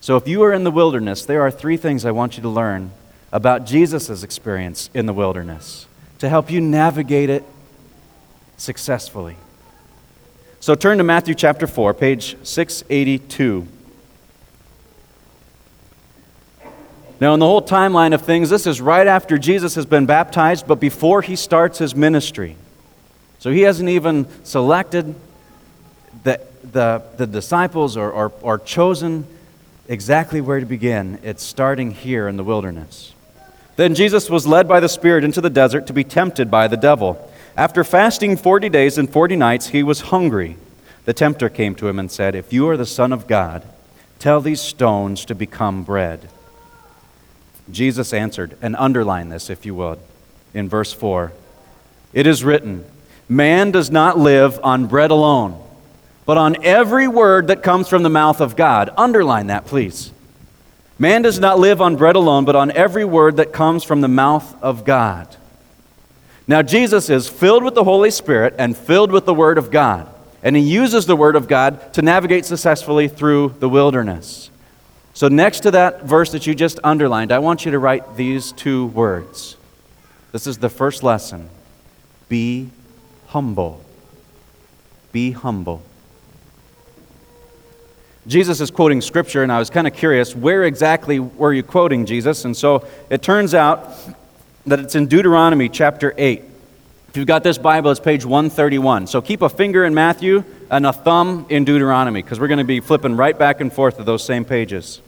So 0.00 0.16
if 0.16 0.26
you 0.26 0.42
are 0.42 0.52
in 0.52 0.64
the 0.64 0.70
wilderness, 0.70 1.24
there 1.24 1.42
are 1.42 1.50
three 1.50 1.76
things 1.76 2.04
I 2.04 2.10
want 2.10 2.36
you 2.36 2.42
to 2.42 2.48
learn 2.48 2.90
about 3.32 3.66
Jesus' 3.66 4.22
experience 4.22 4.90
in 4.94 5.06
the 5.06 5.12
wilderness 5.12 5.86
to 6.18 6.28
help 6.28 6.50
you 6.50 6.60
navigate 6.60 7.30
it 7.30 7.44
successfully. 8.56 9.36
So 10.58 10.74
turn 10.74 10.98
to 10.98 11.04
Matthew 11.04 11.34
chapter 11.34 11.66
4, 11.66 11.94
page 11.94 12.36
682. 12.42 13.66
Now, 17.20 17.34
in 17.34 17.40
the 17.40 17.46
whole 17.46 17.62
timeline 17.62 18.14
of 18.14 18.22
things, 18.22 18.50
this 18.50 18.66
is 18.66 18.80
right 18.80 19.06
after 19.06 19.38
Jesus 19.38 19.74
has 19.74 19.86
been 19.86 20.06
baptized, 20.06 20.66
but 20.66 20.80
before 20.80 21.22
he 21.22 21.36
starts 21.36 21.78
his 21.78 21.94
ministry. 21.94 22.56
So 23.38 23.50
he 23.50 23.62
hasn't 23.62 23.88
even 23.88 24.26
selected 24.44 25.14
the 26.24 26.40
the, 26.62 27.02
the 27.16 27.26
disciples 27.26 27.96
or, 27.96 28.12
are, 28.12 28.32
are 28.42 28.58
chosen 28.58 29.26
exactly 29.88 30.40
where 30.40 30.60
to 30.60 30.66
begin. 30.66 31.18
It's 31.22 31.42
starting 31.42 31.90
here 31.90 32.28
in 32.28 32.36
the 32.36 32.44
wilderness. 32.44 33.14
Then 33.80 33.94
Jesus 33.94 34.28
was 34.28 34.46
led 34.46 34.68
by 34.68 34.78
the 34.78 34.90
Spirit 34.90 35.24
into 35.24 35.40
the 35.40 35.48
desert 35.48 35.86
to 35.86 35.94
be 35.94 36.04
tempted 36.04 36.50
by 36.50 36.68
the 36.68 36.76
devil. 36.76 37.32
After 37.56 37.82
fasting 37.82 38.36
40 38.36 38.68
days 38.68 38.98
and 38.98 39.10
40 39.10 39.36
nights, 39.36 39.68
he 39.68 39.82
was 39.82 40.02
hungry. 40.12 40.58
The 41.06 41.14
tempter 41.14 41.48
came 41.48 41.74
to 41.76 41.88
him 41.88 41.98
and 41.98 42.10
said, 42.10 42.34
If 42.34 42.52
you 42.52 42.68
are 42.68 42.76
the 42.76 42.84
Son 42.84 43.10
of 43.10 43.26
God, 43.26 43.66
tell 44.18 44.42
these 44.42 44.60
stones 44.60 45.24
to 45.24 45.34
become 45.34 45.82
bread. 45.82 46.28
Jesus 47.70 48.12
answered, 48.12 48.54
and 48.60 48.76
underline 48.76 49.30
this 49.30 49.48
if 49.48 49.64
you 49.64 49.74
would, 49.76 49.98
in 50.52 50.68
verse 50.68 50.92
4 50.92 51.32
It 52.12 52.26
is 52.26 52.44
written, 52.44 52.84
Man 53.30 53.70
does 53.70 53.90
not 53.90 54.18
live 54.18 54.60
on 54.62 54.88
bread 54.88 55.10
alone 55.10 55.58
but 56.26 56.36
on 56.36 56.62
every 56.62 57.08
word 57.08 57.48
that 57.48 57.62
comes 57.62 57.88
from 57.88 58.02
the 58.02 58.10
mouth 58.10 58.42
of 58.42 58.56
God. 58.56 58.90
Underline 58.98 59.46
that, 59.46 59.64
please. 59.64 60.12
Man 61.00 61.22
does 61.22 61.40
not 61.40 61.58
live 61.58 61.80
on 61.80 61.96
bread 61.96 62.14
alone, 62.14 62.44
but 62.44 62.54
on 62.54 62.70
every 62.72 63.06
word 63.06 63.38
that 63.38 63.54
comes 63.54 63.82
from 63.82 64.02
the 64.02 64.08
mouth 64.08 64.62
of 64.62 64.84
God. 64.84 65.34
Now, 66.46 66.60
Jesus 66.60 67.08
is 67.08 67.26
filled 67.26 67.64
with 67.64 67.74
the 67.74 67.84
Holy 67.84 68.10
Spirit 68.10 68.54
and 68.58 68.76
filled 68.76 69.10
with 69.10 69.24
the 69.24 69.32
Word 69.32 69.56
of 69.56 69.70
God. 69.70 70.12
And 70.42 70.54
he 70.54 70.62
uses 70.62 71.06
the 71.06 71.16
Word 71.16 71.36
of 71.36 71.48
God 71.48 71.94
to 71.94 72.02
navigate 72.02 72.44
successfully 72.44 73.08
through 73.08 73.54
the 73.60 73.68
wilderness. 73.68 74.50
So, 75.14 75.28
next 75.28 75.60
to 75.60 75.70
that 75.70 76.02
verse 76.02 76.32
that 76.32 76.46
you 76.46 76.54
just 76.54 76.78
underlined, 76.84 77.32
I 77.32 77.38
want 77.38 77.64
you 77.64 77.70
to 77.70 77.78
write 77.78 78.16
these 78.16 78.52
two 78.52 78.86
words. 78.88 79.56
This 80.32 80.46
is 80.46 80.58
the 80.58 80.68
first 80.68 81.02
lesson 81.02 81.48
be 82.28 82.68
humble. 83.28 83.82
Be 85.12 85.30
humble. 85.30 85.82
Jesus 88.30 88.60
is 88.60 88.70
quoting 88.70 89.00
scripture, 89.00 89.42
and 89.42 89.50
I 89.50 89.58
was 89.58 89.70
kind 89.70 89.88
of 89.88 89.92
curious, 89.92 90.36
where 90.36 90.62
exactly 90.62 91.18
were 91.18 91.52
you 91.52 91.64
quoting 91.64 92.06
Jesus? 92.06 92.44
And 92.44 92.56
so 92.56 92.86
it 93.10 93.22
turns 93.22 93.54
out 93.54 93.92
that 94.66 94.78
it's 94.78 94.94
in 94.94 95.08
Deuteronomy 95.08 95.68
chapter 95.68 96.14
8. 96.16 96.44
If 97.08 97.16
you've 97.16 97.26
got 97.26 97.42
this 97.42 97.58
Bible, 97.58 97.90
it's 97.90 97.98
page 97.98 98.24
131. 98.24 99.08
So 99.08 99.20
keep 99.20 99.42
a 99.42 99.48
finger 99.48 99.84
in 99.84 99.94
Matthew 99.94 100.44
and 100.70 100.86
a 100.86 100.92
thumb 100.92 101.46
in 101.48 101.64
Deuteronomy, 101.64 102.22
because 102.22 102.38
we're 102.38 102.46
going 102.46 102.58
to 102.58 102.64
be 102.64 102.78
flipping 102.78 103.16
right 103.16 103.36
back 103.36 103.60
and 103.60 103.72
forth 103.72 103.96
to 103.96 104.04
those 104.04 104.22
same 104.22 104.44
pages. 104.44 105.00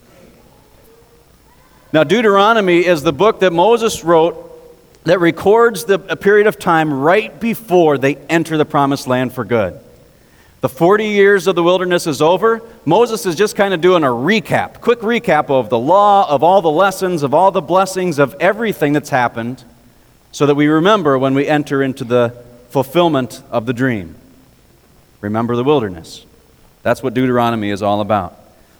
Now, 1.93 2.03
Deuteronomy 2.03 2.85
is 2.85 3.05
the 3.05 3.13
book 3.13 3.39
that 3.39 3.53
Moses 3.53 4.03
wrote 4.03 4.49
that 5.05 5.21
records 5.21 5.85
the, 5.85 5.95
a 6.09 6.17
period 6.17 6.49
of 6.49 6.59
time 6.59 6.93
right 6.93 7.39
before 7.39 7.99
they 7.99 8.17
enter 8.17 8.57
the 8.57 8.65
promised 8.65 9.07
land 9.07 9.33
for 9.33 9.45
good. 9.45 9.79
The 10.63 10.69
40 10.69 11.09
years 11.09 11.49
of 11.49 11.57
the 11.57 11.63
wilderness 11.65 12.07
is 12.07 12.23
over. 12.23 12.63
Moses 12.85 13.27
is 13.27 13.35
just 13.35 13.57
kind 13.57 13.75
of 13.75 13.81
doing 13.81 14.05
a 14.05 14.09
recap, 14.09 14.81
quick 14.81 15.01
recap 15.01 15.51
of 15.51 15.69
the 15.71 15.79
law, 15.79 16.31
of 16.33 16.45
all 16.45 16.63
the 16.63 16.71
lessons, 16.71 17.25
of 17.25 17.35
all 17.35 17.51
the 17.51 17.61
blessings, 17.61 18.21
of 18.21 18.37
everything 18.39 18.93
that's 18.93 19.11
happened, 19.11 19.65
so 20.31 20.47
that 20.47 20.55
we 20.55 20.69
remember 20.69 21.19
when 21.19 21.35
we 21.35 21.49
enter 21.49 21.83
into 21.83 22.05
the 22.05 22.33
fulfillment 22.71 23.43
of 23.51 23.67
the 23.67 23.73
dream. 23.73 24.15
Remember 25.21 25.57
the 25.57 25.65
wilderness. 25.65 26.25
That's 26.85 27.03
what 27.03 27.13
Deuteronomy 27.13 27.71
is 27.71 27.83
all 27.83 28.01
about. 28.01 28.39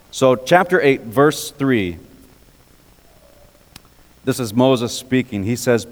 So, 0.09 0.37
chapter 0.37 0.81
8, 0.81 1.01
verse 1.01 1.51
3. 1.51 1.97
This 4.23 4.39
is 4.39 4.53
Moses 4.53 4.97
speaking. 4.97 5.43
He 5.43 5.57
says, 5.57 5.85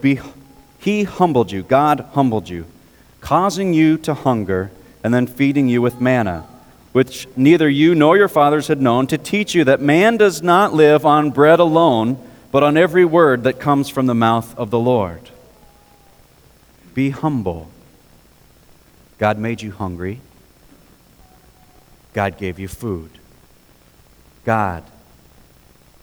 He 0.79 1.03
humbled 1.03 1.51
you, 1.51 1.63
God 1.63 2.07
humbled 2.13 2.47
you, 2.47 2.65
causing 3.19 3.73
you 3.73 3.97
to 3.97 4.13
hunger 4.13 4.71
and 5.03 5.13
then 5.13 5.27
feeding 5.27 5.67
you 5.67 5.81
with 5.81 6.01
manna, 6.01 6.45
which 6.91 7.27
neither 7.35 7.69
you 7.69 7.95
nor 7.95 8.17
your 8.17 8.27
fathers 8.27 8.67
had 8.67 8.81
known, 8.81 9.07
to 9.07 9.17
teach 9.17 9.55
you 9.55 9.63
that 9.63 9.81
man 9.81 10.17
does 10.17 10.41
not 10.41 10.73
live 10.73 11.05
on 11.05 11.31
bread 11.31 11.59
alone, 11.59 12.17
but 12.51 12.63
on 12.63 12.77
every 12.77 13.05
word 13.05 13.43
that 13.43 13.59
comes 13.59 13.89
from 13.89 14.05
the 14.05 14.15
mouth 14.15 14.57
of 14.57 14.69
the 14.69 14.79
Lord. 14.79 15.29
Be 16.93 17.09
humble. 17.09 17.69
God 19.17 19.37
made 19.37 19.61
you 19.61 19.71
hungry. 19.71 20.19
God 22.13 22.37
gave 22.37 22.59
you 22.59 22.67
food. 22.67 23.11
God 24.43 24.83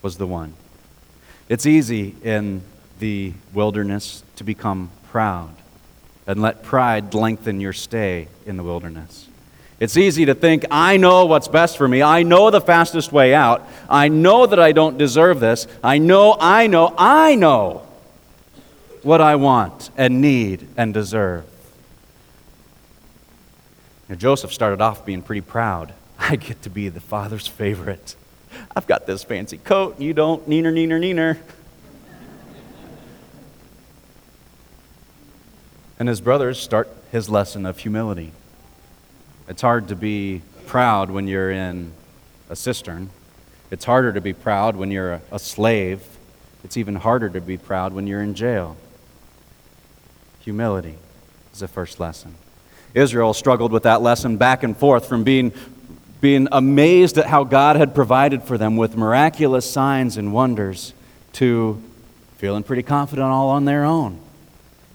was 0.01 0.17
the 0.17 0.27
one. 0.27 0.55
It's 1.49 1.67
easy 1.67 2.15
in 2.23 2.63
the 2.99 3.33
wilderness 3.53 4.23
to 4.37 4.45
become 4.45 4.91
proud 5.11 5.55
and 6.29 6.43
let 6.43 6.63
pride 6.63 7.15
lengthen 7.15 7.59
your 7.59 7.73
stay 7.73 8.29
in 8.47 8.59
the 8.59 8.63
wilderness. 8.63 9.27
It's 9.81 9.97
easy 9.97 10.27
to 10.27 10.35
think, 10.35 10.67
I 10.71 10.99
know 10.99 11.25
what's 11.25 11.49
best 11.49 11.79
for 11.79 11.89
me. 11.89 12.03
I 12.03 12.23
know 12.23 12.51
the 12.51 12.61
fastest 12.61 13.13
way 13.13 13.35
out. 13.35 13.67
I 13.89 14.09
know 14.09 14.45
that 14.45 14.61
I 14.61 14.73
don't 14.73 14.99
deserve 14.99 15.41
this. 15.41 15.67
I 15.83 15.99
know, 15.99 16.37
I 16.39 16.67
know, 16.67 16.95
I 16.99 17.35
know 17.35 17.87
what 19.03 19.21
I 19.23 19.37
want 19.37 19.91
and 19.97 20.21
need 20.21 20.69
and 20.77 20.93
deserve. 20.93 21.47
Now, 24.09 24.17
Joseph 24.17 24.53
started 24.53 24.83
off 24.83 25.07
being 25.07 25.23
pretty 25.23 25.43
proud. 25.43 25.95
I 26.19 26.37
get 26.37 26.61
to 26.63 26.71
be 26.71 26.91
the 26.91 27.01
father's 27.01 27.47
favorite. 27.47 28.17
I've 28.77 28.87
got 28.87 29.07
this 29.07 29.23
fancy 29.25 29.59
coat, 29.59 29.99
you 30.01 30.13
don't, 30.13 30.49
neener, 30.49 30.73
neener, 30.73 31.01
neener. 31.01 31.39
And 35.99 36.09
his 36.09 36.21
brothers 36.21 36.61
start 36.61 36.89
his 37.11 37.29
lesson 37.29 37.67
of 37.67 37.79
humility. 37.79 38.33
It's 39.49 39.63
hard 39.63 39.89
to 39.89 39.97
be 39.97 40.43
proud 40.67 41.11
when 41.11 41.27
you're 41.27 41.51
in 41.51 41.93
a 42.51 42.57
cistern. 42.57 43.11
It's 43.71 43.85
harder 43.85 44.13
to 44.13 44.21
be 44.21 44.33
proud 44.33 44.77
when 44.77 44.91
you're 44.91 45.21
a, 45.31 45.39
slave. 45.39 46.03
It's 46.65 46.77
even 46.77 46.97
harder 46.97 47.29
to 47.31 47.41
be 47.41 47.57
proud 47.57 47.93
when 47.93 48.07
you're 48.07 48.23
in 48.23 48.35
jail. 48.35 48.77
Humility 50.41 50.97
is 51.53 51.61
the 51.61 51.69
first 51.69 51.99
lesson. 52.01 52.35
Israel 52.95 53.35
struggled 53.35 53.73
with 53.73 53.83
that 53.83 54.01
lesson 54.01 54.37
back 54.37 54.63
and 54.63 54.77
forth 54.77 55.07
from 55.09 55.25
being, 55.25 55.53
being 56.21 56.49
amazed 56.53 57.19
at 57.19 57.27
how 57.27 57.45
God 57.45 57.77
had 57.77 57.95
provided 57.95 58.43
for 58.43 58.57
them 58.57 58.77
with 58.77 58.97
miraculous 58.97 59.71
signs 59.71 60.17
and 60.17 60.33
wonders 60.33 60.95
to 61.35 61.83
feeling 62.39 62.63
pretty 62.63 62.83
confident 62.83 63.27
all 63.27 63.51
on 63.51 63.65
their 63.65 63.85
own, 63.85 64.19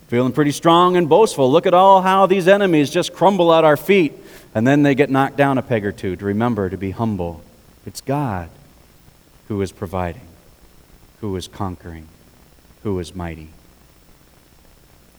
feeling 0.07 0.31
pretty 0.31 0.51
strong 0.51 0.97
and 0.97 1.09
boastful. 1.09 1.51
Look 1.51 1.65
at 1.65 1.73
all 1.73 2.01
how 2.01 2.25
these 2.25 2.47
enemies 2.47 2.89
just 2.89 3.13
crumble 3.13 3.53
at 3.53 3.63
our 3.63 3.77
feet. 3.77 4.13
And 4.55 4.67
then 4.67 4.83
they 4.83 4.95
get 4.95 5.09
knocked 5.09 5.37
down 5.37 5.57
a 5.57 5.61
peg 5.61 5.85
or 5.85 5.91
two 5.91 6.15
to 6.15 6.25
remember 6.25 6.69
to 6.69 6.77
be 6.77 6.91
humble. 6.91 7.41
It's 7.85 8.01
God 8.01 8.49
who 9.47 9.61
is 9.61 9.71
providing, 9.71 10.27
who 11.21 11.35
is 11.35 11.47
conquering, 11.47 12.07
who 12.83 12.99
is 12.99 13.15
mighty. 13.15 13.49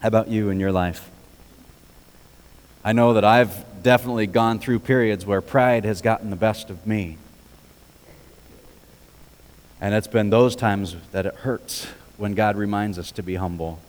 How 0.00 0.08
about 0.08 0.28
you 0.28 0.50
in 0.50 0.60
your 0.60 0.72
life? 0.72 1.10
I 2.84 2.92
know 2.92 3.14
that 3.14 3.24
I've 3.24 3.82
definitely 3.82 4.26
gone 4.26 4.58
through 4.58 4.80
periods 4.80 5.24
where 5.24 5.40
pride 5.40 5.84
has 5.84 6.02
gotten 6.02 6.30
the 6.30 6.36
best 6.36 6.70
of 6.70 6.86
me. 6.86 7.18
And 9.80 9.94
it's 9.94 10.06
been 10.06 10.30
those 10.30 10.54
times 10.54 10.96
that 11.12 11.26
it 11.26 11.34
hurts 11.34 11.86
when 12.16 12.34
God 12.34 12.56
reminds 12.56 12.98
us 12.98 13.10
to 13.12 13.22
be 13.22 13.34
humble. 13.34 13.80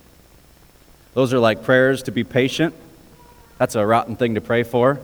Those 1.16 1.34
are 1.34 1.40
like 1.40 1.64
prayers 1.64 2.04
to 2.04 2.12
be 2.12 2.24
patient. 2.24 2.76
That's 3.58 3.76
a 3.76 3.86
rotten 3.86 4.18
thing 4.18 4.36
to 4.36 4.42
pray 4.42 4.64
for 4.64 5.00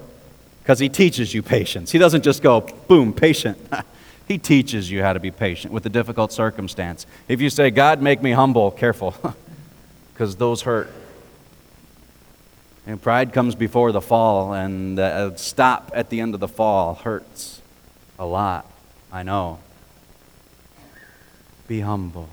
because 0.61 0.77
he 0.77 0.89
teaches 0.89 1.33
you 1.33 1.41
patience. 1.41 1.91
He 1.91 1.97
doesn't 1.97 2.23
just 2.23 2.43
go, 2.43 2.61
boom, 2.61 3.13
patient. 3.13 3.57
he 4.27 4.37
teaches 4.37 4.91
you 4.91 5.01
how 5.01 5.13
to 5.13 5.21
be 5.21 5.31
patient 5.31 5.73
with 5.73 5.85
a 5.85 5.89
difficult 5.89 6.33
circumstance. 6.33 7.07
If 7.29 7.39
you 7.39 7.49
say, 7.49 7.71
God, 7.71 8.01
make 8.01 8.21
me 8.21 8.31
humble, 8.31 8.71
careful, 8.71 9.15
because 10.13 10.35
those 10.35 10.63
hurt. 10.63 10.91
And 12.85 13.01
pride 13.01 13.31
comes 13.31 13.55
before 13.55 13.93
the 13.93 14.01
fall, 14.01 14.53
and 14.53 14.97
the 14.97 15.33
stop 15.37 15.91
at 15.95 16.09
the 16.09 16.19
end 16.19 16.33
of 16.33 16.41
the 16.41 16.47
fall 16.47 16.95
hurts 16.95 17.61
a 18.19 18.25
lot. 18.25 18.69
I 19.13 19.23
know. 19.23 19.59
Be 21.67 21.79
humble. 21.79 22.27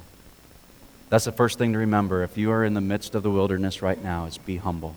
That's 1.08 1.24
the 1.24 1.32
first 1.32 1.58
thing 1.58 1.72
to 1.72 1.78
remember 1.78 2.22
if 2.22 2.36
you 2.36 2.50
are 2.50 2.64
in 2.64 2.74
the 2.74 2.80
midst 2.80 3.14
of 3.14 3.22
the 3.22 3.30
wilderness 3.30 3.80
right 3.80 4.02
now 4.02 4.26
is 4.26 4.38
be 4.38 4.56
humble. 4.56 4.96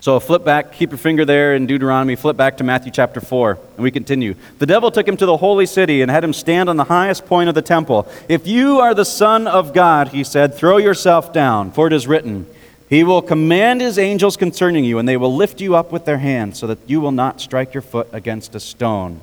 So 0.00 0.20
flip 0.20 0.44
back, 0.44 0.72
keep 0.72 0.90
your 0.90 0.98
finger 0.98 1.24
there 1.24 1.56
in 1.56 1.66
Deuteronomy, 1.66 2.14
flip 2.14 2.36
back 2.36 2.58
to 2.58 2.64
Matthew 2.64 2.92
chapter 2.92 3.20
4, 3.20 3.58
and 3.74 3.82
we 3.82 3.90
continue. 3.90 4.36
The 4.60 4.66
devil 4.66 4.92
took 4.92 5.08
him 5.08 5.16
to 5.16 5.26
the 5.26 5.36
holy 5.36 5.66
city 5.66 6.02
and 6.02 6.10
had 6.10 6.22
him 6.22 6.32
stand 6.32 6.68
on 6.68 6.76
the 6.76 6.84
highest 6.84 7.26
point 7.26 7.48
of 7.48 7.56
the 7.56 7.62
temple. 7.62 8.08
If 8.28 8.46
you 8.46 8.78
are 8.78 8.94
the 8.94 9.04
Son 9.04 9.48
of 9.48 9.74
God, 9.74 10.08
he 10.08 10.22
said, 10.22 10.54
throw 10.54 10.76
yourself 10.76 11.32
down, 11.32 11.72
for 11.72 11.88
it 11.88 11.92
is 11.92 12.06
written, 12.06 12.46
He 12.88 13.02
will 13.02 13.20
command 13.20 13.80
His 13.80 13.98
angels 13.98 14.36
concerning 14.36 14.84
you, 14.84 14.98
and 14.98 15.08
they 15.08 15.16
will 15.16 15.34
lift 15.34 15.60
you 15.60 15.74
up 15.74 15.90
with 15.92 16.04
their 16.04 16.18
hands, 16.18 16.58
so 16.58 16.68
that 16.68 16.78
you 16.86 17.00
will 17.00 17.12
not 17.12 17.40
strike 17.40 17.74
your 17.74 17.82
foot 17.82 18.08
against 18.12 18.54
a 18.54 18.60
stone. 18.60 19.20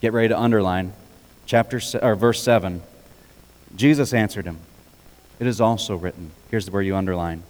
Get 0.00 0.12
ready 0.12 0.28
to 0.28 0.38
underline 0.38 0.92
chapter 1.46 1.80
or 2.02 2.14
verse 2.14 2.42
7. 2.42 2.82
Jesus 3.74 4.12
answered 4.12 4.44
him, 4.44 4.58
It 5.44 5.48
is 5.48 5.60
also 5.60 5.94
written. 5.94 6.30
Here's 6.50 6.70
where 6.70 6.80
you 6.80 6.96
underline. 6.96 7.42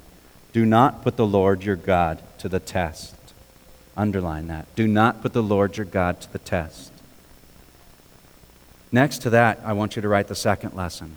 Do 0.52 0.66
not 0.66 1.04
put 1.04 1.16
the 1.16 1.24
Lord 1.24 1.62
your 1.62 1.76
God 1.76 2.20
to 2.38 2.48
the 2.48 2.58
test. 2.58 3.14
Underline 3.96 4.48
that. 4.48 4.66
Do 4.74 4.88
not 4.88 5.22
put 5.22 5.32
the 5.32 5.44
Lord 5.44 5.76
your 5.76 5.86
God 5.86 6.20
to 6.22 6.32
the 6.32 6.40
test. 6.40 6.90
Next 8.90 9.18
to 9.18 9.30
that, 9.30 9.60
I 9.64 9.74
want 9.74 9.94
you 9.94 10.02
to 10.02 10.08
write 10.08 10.26
the 10.26 10.34
second 10.34 10.74
lesson. 10.74 11.14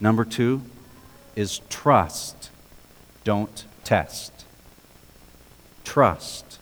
Number 0.00 0.24
two 0.24 0.62
is 1.36 1.60
trust. 1.68 2.50
Don't 3.22 3.64
test. 3.84 4.32
Trust. 5.84 6.58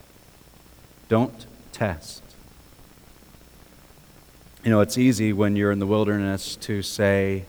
Don't 1.09 1.47
test. 1.73 2.23
You 4.63 4.71
know, 4.71 4.83
it's 4.83 4.99
easy 4.99 5.33
when 5.33 5.57
you're 5.57 5.73
in 5.73 5.79
the 5.79 5.87
wilderness 5.87 6.55
to 6.57 6.83
say, 6.83 7.47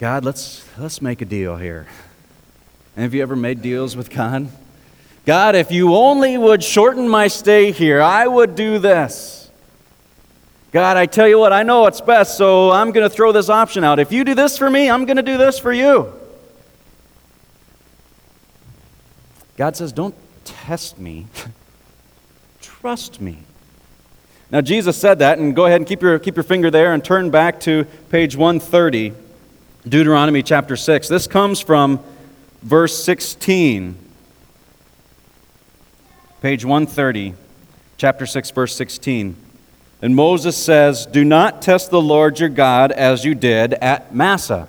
God, 0.00 0.24
let's, 0.24 0.64
let's 0.78 1.02
make 1.02 1.20
a 1.20 1.26
deal 1.26 1.58
here. 1.58 1.86
And 2.96 3.02
have 3.02 3.12
you 3.12 3.20
ever 3.20 3.36
made 3.36 3.60
deals 3.60 3.94
with 3.94 4.08
God? 4.08 4.48
God, 5.26 5.54
if 5.54 5.70
you 5.70 5.94
only 5.94 6.38
would 6.38 6.64
shorten 6.64 7.06
my 7.06 7.28
stay 7.28 7.70
here, 7.70 8.00
I 8.00 8.26
would 8.26 8.54
do 8.54 8.78
this. 8.78 9.50
God, 10.72 10.96
I 10.96 11.04
tell 11.04 11.28
you 11.28 11.38
what, 11.38 11.52
I 11.52 11.64
know 11.64 11.82
what's 11.82 12.00
best, 12.00 12.38
so 12.38 12.70
I'm 12.70 12.92
going 12.92 13.06
to 13.06 13.14
throw 13.14 13.30
this 13.30 13.50
option 13.50 13.84
out. 13.84 13.98
If 13.98 14.10
you 14.10 14.24
do 14.24 14.34
this 14.34 14.56
for 14.56 14.70
me, 14.70 14.88
I'm 14.88 15.04
going 15.04 15.18
to 15.18 15.22
do 15.22 15.36
this 15.36 15.58
for 15.58 15.70
you. 15.70 16.10
God 19.58 19.76
says, 19.76 19.92
Don't 19.92 20.14
test 20.46 20.98
me, 20.98 21.26
trust 22.62 23.20
me. 23.20 23.40
Now, 24.50 24.62
Jesus 24.62 24.96
said 24.96 25.18
that, 25.18 25.38
and 25.38 25.54
go 25.54 25.66
ahead 25.66 25.76
and 25.76 25.86
keep 25.86 26.00
your, 26.00 26.18
keep 26.18 26.36
your 26.36 26.44
finger 26.44 26.70
there 26.70 26.94
and 26.94 27.04
turn 27.04 27.28
back 27.28 27.60
to 27.60 27.84
page 28.08 28.34
130, 28.34 29.12
Deuteronomy 29.88 30.42
chapter 30.42 30.76
6. 30.76 31.08
This 31.08 31.26
comes 31.26 31.60
from 31.60 32.00
verse 32.62 33.02
16. 33.02 33.96
Page 36.42 36.64
130, 36.64 37.34
chapter 37.96 38.26
6, 38.26 38.50
verse 38.50 38.76
16. 38.76 39.36
And 40.02 40.14
Moses 40.14 40.56
says, 40.56 41.06
Do 41.06 41.24
not 41.24 41.62
test 41.62 41.90
the 41.90 42.00
Lord 42.00 42.38
your 42.38 42.48
God 42.50 42.92
as 42.92 43.24
you 43.24 43.34
did 43.34 43.74
at 43.74 44.14
Massah. 44.14 44.68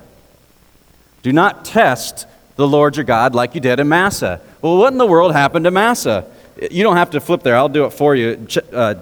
Do 1.22 1.32
not 1.32 1.64
test 1.64 2.26
the 2.56 2.66
Lord 2.66 2.96
your 2.96 3.04
God 3.04 3.34
like 3.34 3.54
you 3.54 3.60
did 3.60 3.80
at 3.80 3.86
Massah. 3.86 4.40
Well, 4.62 4.78
what 4.78 4.92
in 4.92 4.98
the 4.98 5.06
world 5.06 5.32
happened 5.32 5.64
to 5.64 5.70
Massah? 5.70 6.26
You 6.70 6.82
don't 6.82 6.96
have 6.96 7.10
to 7.10 7.20
flip 7.20 7.42
there, 7.42 7.56
I'll 7.56 7.68
do 7.68 7.84
it 7.84 7.92
for 7.92 8.14
you. 8.14 8.46
Uh, 8.72 8.94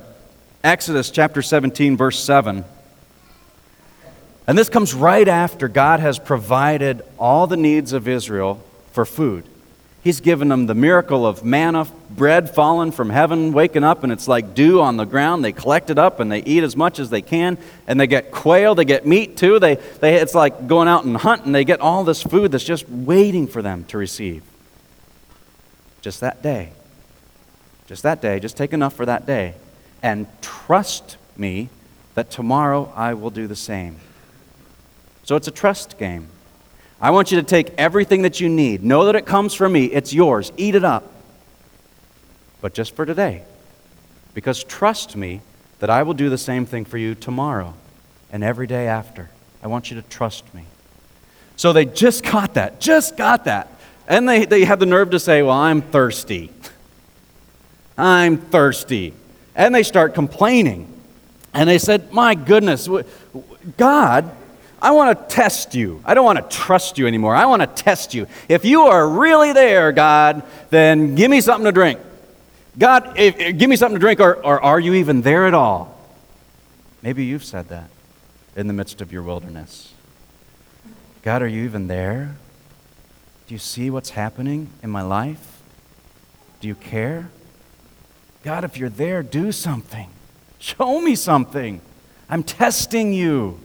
Exodus 0.62 1.10
chapter 1.10 1.40
17, 1.40 1.96
verse 1.96 2.18
7. 2.18 2.64
And 4.50 4.58
this 4.58 4.68
comes 4.68 4.92
right 4.92 5.28
after 5.28 5.68
God 5.68 6.00
has 6.00 6.18
provided 6.18 7.02
all 7.20 7.46
the 7.46 7.56
needs 7.56 7.92
of 7.92 8.08
Israel 8.08 8.60
for 8.90 9.04
food. 9.06 9.44
He's 10.02 10.20
given 10.20 10.48
them 10.48 10.66
the 10.66 10.74
miracle 10.74 11.24
of 11.24 11.44
manna, 11.44 11.86
bread 12.10 12.52
fallen 12.52 12.90
from 12.90 13.10
heaven, 13.10 13.52
waking 13.52 13.84
up, 13.84 14.02
and 14.02 14.12
it's 14.12 14.26
like 14.26 14.52
dew 14.52 14.80
on 14.80 14.96
the 14.96 15.04
ground. 15.04 15.44
They 15.44 15.52
collect 15.52 15.88
it 15.88 16.00
up 16.00 16.18
and 16.18 16.32
they 16.32 16.42
eat 16.42 16.64
as 16.64 16.74
much 16.74 16.98
as 16.98 17.10
they 17.10 17.22
can. 17.22 17.58
And 17.86 18.00
they 18.00 18.08
get 18.08 18.32
quail, 18.32 18.74
they 18.74 18.84
get 18.84 19.06
meat 19.06 19.36
too. 19.36 19.60
They, 19.60 19.76
they, 20.00 20.16
it's 20.16 20.34
like 20.34 20.66
going 20.66 20.88
out 20.88 21.04
and 21.04 21.16
hunt, 21.16 21.44
and 21.44 21.54
they 21.54 21.64
get 21.64 21.80
all 21.80 22.02
this 22.02 22.20
food 22.20 22.50
that's 22.50 22.64
just 22.64 22.88
waiting 22.88 23.46
for 23.46 23.62
them 23.62 23.84
to 23.84 23.98
receive. 23.98 24.42
Just 26.00 26.18
that 26.22 26.42
day. 26.42 26.72
Just 27.86 28.02
that 28.02 28.20
day. 28.20 28.40
Just 28.40 28.56
take 28.56 28.72
enough 28.72 28.94
for 28.94 29.06
that 29.06 29.26
day. 29.26 29.54
And 30.02 30.26
trust 30.42 31.18
me 31.36 31.68
that 32.16 32.32
tomorrow 32.32 32.92
I 32.96 33.14
will 33.14 33.30
do 33.30 33.46
the 33.46 33.54
same. 33.54 34.00
So 35.30 35.36
it's 35.36 35.46
a 35.46 35.52
trust 35.52 35.96
game. 35.96 36.26
I 37.00 37.12
want 37.12 37.30
you 37.30 37.38
to 37.38 37.46
take 37.46 37.72
everything 37.78 38.22
that 38.22 38.40
you 38.40 38.48
need. 38.48 38.82
Know 38.82 39.04
that 39.04 39.14
it 39.14 39.26
comes 39.26 39.54
from 39.54 39.70
me. 39.70 39.84
It's 39.84 40.12
yours. 40.12 40.50
Eat 40.56 40.74
it 40.74 40.84
up. 40.84 41.08
But 42.60 42.74
just 42.74 42.96
for 42.96 43.06
today. 43.06 43.44
Because 44.34 44.64
trust 44.64 45.14
me 45.14 45.40
that 45.78 45.88
I 45.88 46.02
will 46.02 46.14
do 46.14 46.30
the 46.30 46.36
same 46.36 46.66
thing 46.66 46.84
for 46.84 46.98
you 46.98 47.14
tomorrow 47.14 47.74
and 48.32 48.42
every 48.42 48.66
day 48.66 48.88
after. 48.88 49.30
I 49.62 49.68
want 49.68 49.92
you 49.92 50.02
to 50.02 50.08
trust 50.08 50.52
me. 50.52 50.64
So 51.54 51.72
they 51.72 51.84
just 51.84 52.24
got 52.24 52.54
that. 52.54 52.80
Just 52.80 53.16
got 53.16 53.44
that. 53.44 53.68
And 54.08 54.28
they, 54.28 54.46
they 54.46 54.64
had 54.64 54.80
the 54.80 54.86
nerve 54.86 55.10
to 55.10 55.20
say, 55.20 55.42
Well, 55.42 55.56
I'm 55.56 55.80
thirsty. 55.80 56.50
I'm 57.96 58.36
thirsty. 58.36 59.14
and 59.54 59.72
they 59.72 59.84
start 59.84 60.12
complaining. 60.12 60.92
And 61.54 61.68
they 61.68 61.78
said, 61.78 62.12
My 62.12 62.34
goodness, 62.34 62.88
God, 63.76 64.36
I 64.82 64.92
want 64.92 65.18
to 65.18 65.34
test 65.34 65.74
you. 65.74 66.02
I 66.04 66.14
don't 66.14 66.24
want 66.24 66.38
to 66.38 66.56
trust 66.56 66.96
you 66.96 67.06
anymore. 67.06 67.34
I 67.34 67.46
want 67.46 67.60
to 67.60 67.66
test 67.66 68.14
you. 68.14 68.26
If 68.48 68.64
you 68.64 68.82
are 68.82 69.06
really 69.08 69.52
there, 69.52 69.92
God, 69.92 70.42
then 70.70 71.14
give 71.14 71.30
me 71.30 71.40
something 71.40 71.66
to 71.66 71.72
drink. 71.72 72.00
God, 72.78 73.18
if, 73.18 73.38
if, 73.38 73.58
give 73.58 73.68
me 73.68 73.76
something 73.76 73.96
to 73.96 74.00
drink, 74.00 74.20
or, 74.20 74.34
or 74.36 74.62
are 74.62 74.80
you 74.80 74.94
even 74.94 75.22
there 75.22 75.46
at 75.46 75.54
all? 75.54 75.98
Maybe 77.02 77.24
you've 77.24 77.44
said 77.44 77.68
that 77.68 77.90
in 78.56 78.68
the 78.68 78.72
midst 78.72 79.00
of 79.00 79.12
your 79.12 79.22
wilderness. 79.22 79.92
God, 81.22 81.42
are 81.42 81.48
you 81.48 81.64
even 81.64 81.86
there? 81.86 82.36
Do 83.46 83.54
you 83.54 83.58
see 83.58 83.90
what's 83.90 84.10
happening 84.10 84.70
in 84.82 84.90
my 84.90 85.02
life? 85.02 85.60
Do 86.60 86.68
you 86.68 86.74
care? 86.74 87.30
God, 88.42 88.64
if 88.64 88.78
you're 88.78 88.88
there, 88.88 89.22
do 89.22 89.52
something. 89.52 90.08
Show 90.58 91.00
me 91.00 91.14
something. 91.14 91.80
I'm 92.28 92.42
testing 92.42 93.12
you. 93.12 93.58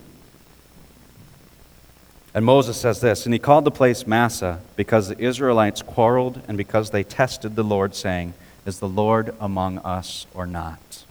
And 2.36 2.44
Moses 2.44 2.78
says 2.78 3.00
this, 3.00 3.24
and 3.24 3.32
he 3.32 3.38
called 3.38 3.64
the 3.64 3.70
place 3.70 4.06
Massah 4.06 4.60
because 4.76 5.08
the 5.08 5.18
Israelites 5.18 5.80
quarreled 5.80 6.42
and 6.46 6.58
because 6.58 6.90
they 6.90 7.02
tested 7.02 7.56
the 7.56 7.62
Lord, 7.62 7.94
saying, 7.94 8.34
Is 8.66 8.78
the 8.78 8.86
Lord 8.86 9.34
among 9.40 9.78
us 9.78 10.26
or 10.34 10.46
not? 10.46 11.06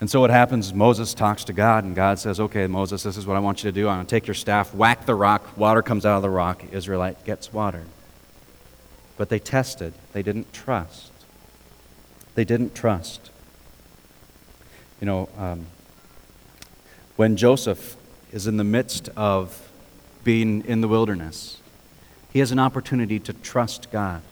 And 0.00 0.10
so 0.10 0.20
what 0.20 0.30
happens 0.30 0.66
is 0.66 0.74
Moses 0.74 1.14
talks 1.14 1.44
to 1.44 1.52
God, 1.52 1.84
and 1.84 1.94
God 1.94 2.18
says, 2.18 2.40
Okay, 2.40 2.66
Moses, 2.66 3.04
this 3.04 3.16
is 3.16 3.24
what 3.24 3.36
I 3.36 3.38
want 3.38 3.62
you 3.62 3.70
to 3.70 3.72
do. 3.72 3.88
I'm 3.88 3.98
going 3.98 4.06
to 4.06 4.10
take 4.10 4.26
your 4.26 4.34
staff, 4.34 4.74
whack 4.74 5.06
the 5.06 5.14
rock, 5.14 5.56
water 5.56 5.80
comes 5.80 6.04
out 6.04 6.16
of 6.16 6.22
the 6.22 6.28
rock, 6.30 6.64
Israelite 6.72 7.24
gets 7.24 7.52
watered. 7.52 7.86
But 9.16 9.28
they 9.28 9.38
tested, 9.38 9.94
they 10.12 10.24
didn't 10.24 10.52
trust. 10.52 11.12
They 12.34 12.44
didn't 12.44 12.74
trust. 12.74 13.30
You 15.00 15.06
know, 15.06 15.28
um, 15.38 15.66
when 17.14 17.36
Joseph 17.36 17.96
is 18.32 18.46
in 18.46 18.56
the 18.56 18.64
midst 18.64 19.08
of 19.16 19.70
being 20.24 20.64
in 20.64 20.80
the 20.80 20.88
wilderness, 20.88 21.58
he 22.32 22.38
has 22.38 22.52
an 22.52 22.58
opportunity 22.58 23.18
to 23.18 23.32
trust 23.32 23.90
God, 23.90 24.22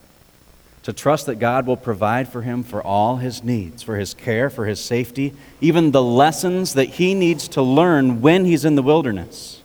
to 0.83 0.93
trust 0.93 1.27
that 1.27 1.37
God 1.37 1.67
will 1.67 1.77
provide 1.77 2.29
for 2.29 2.43
him 2.43 2.63
for 2.63 2.83
all 2.83 3.17
his 3.17 3.43
needs, 3.43 3.83
for 3.83 3.97
his 3.97 4.15
care, 4.15 4.49
for 4.51 4.67
his 4.67 4.81
safety, 4.81 5.35
even 5.61 5.91
the 5.91 6.03
lessons 6.03 6.75
that 6.75 6.87
he 6.87 7.15
needs 7.15 7.49
to 7.49 7.63
learn 7.63 8.21
when 8.21 8.45
he's 8.45 8.65
in 8.65 8.75
the 8.77 8.83
wilderness. 8.83 9.63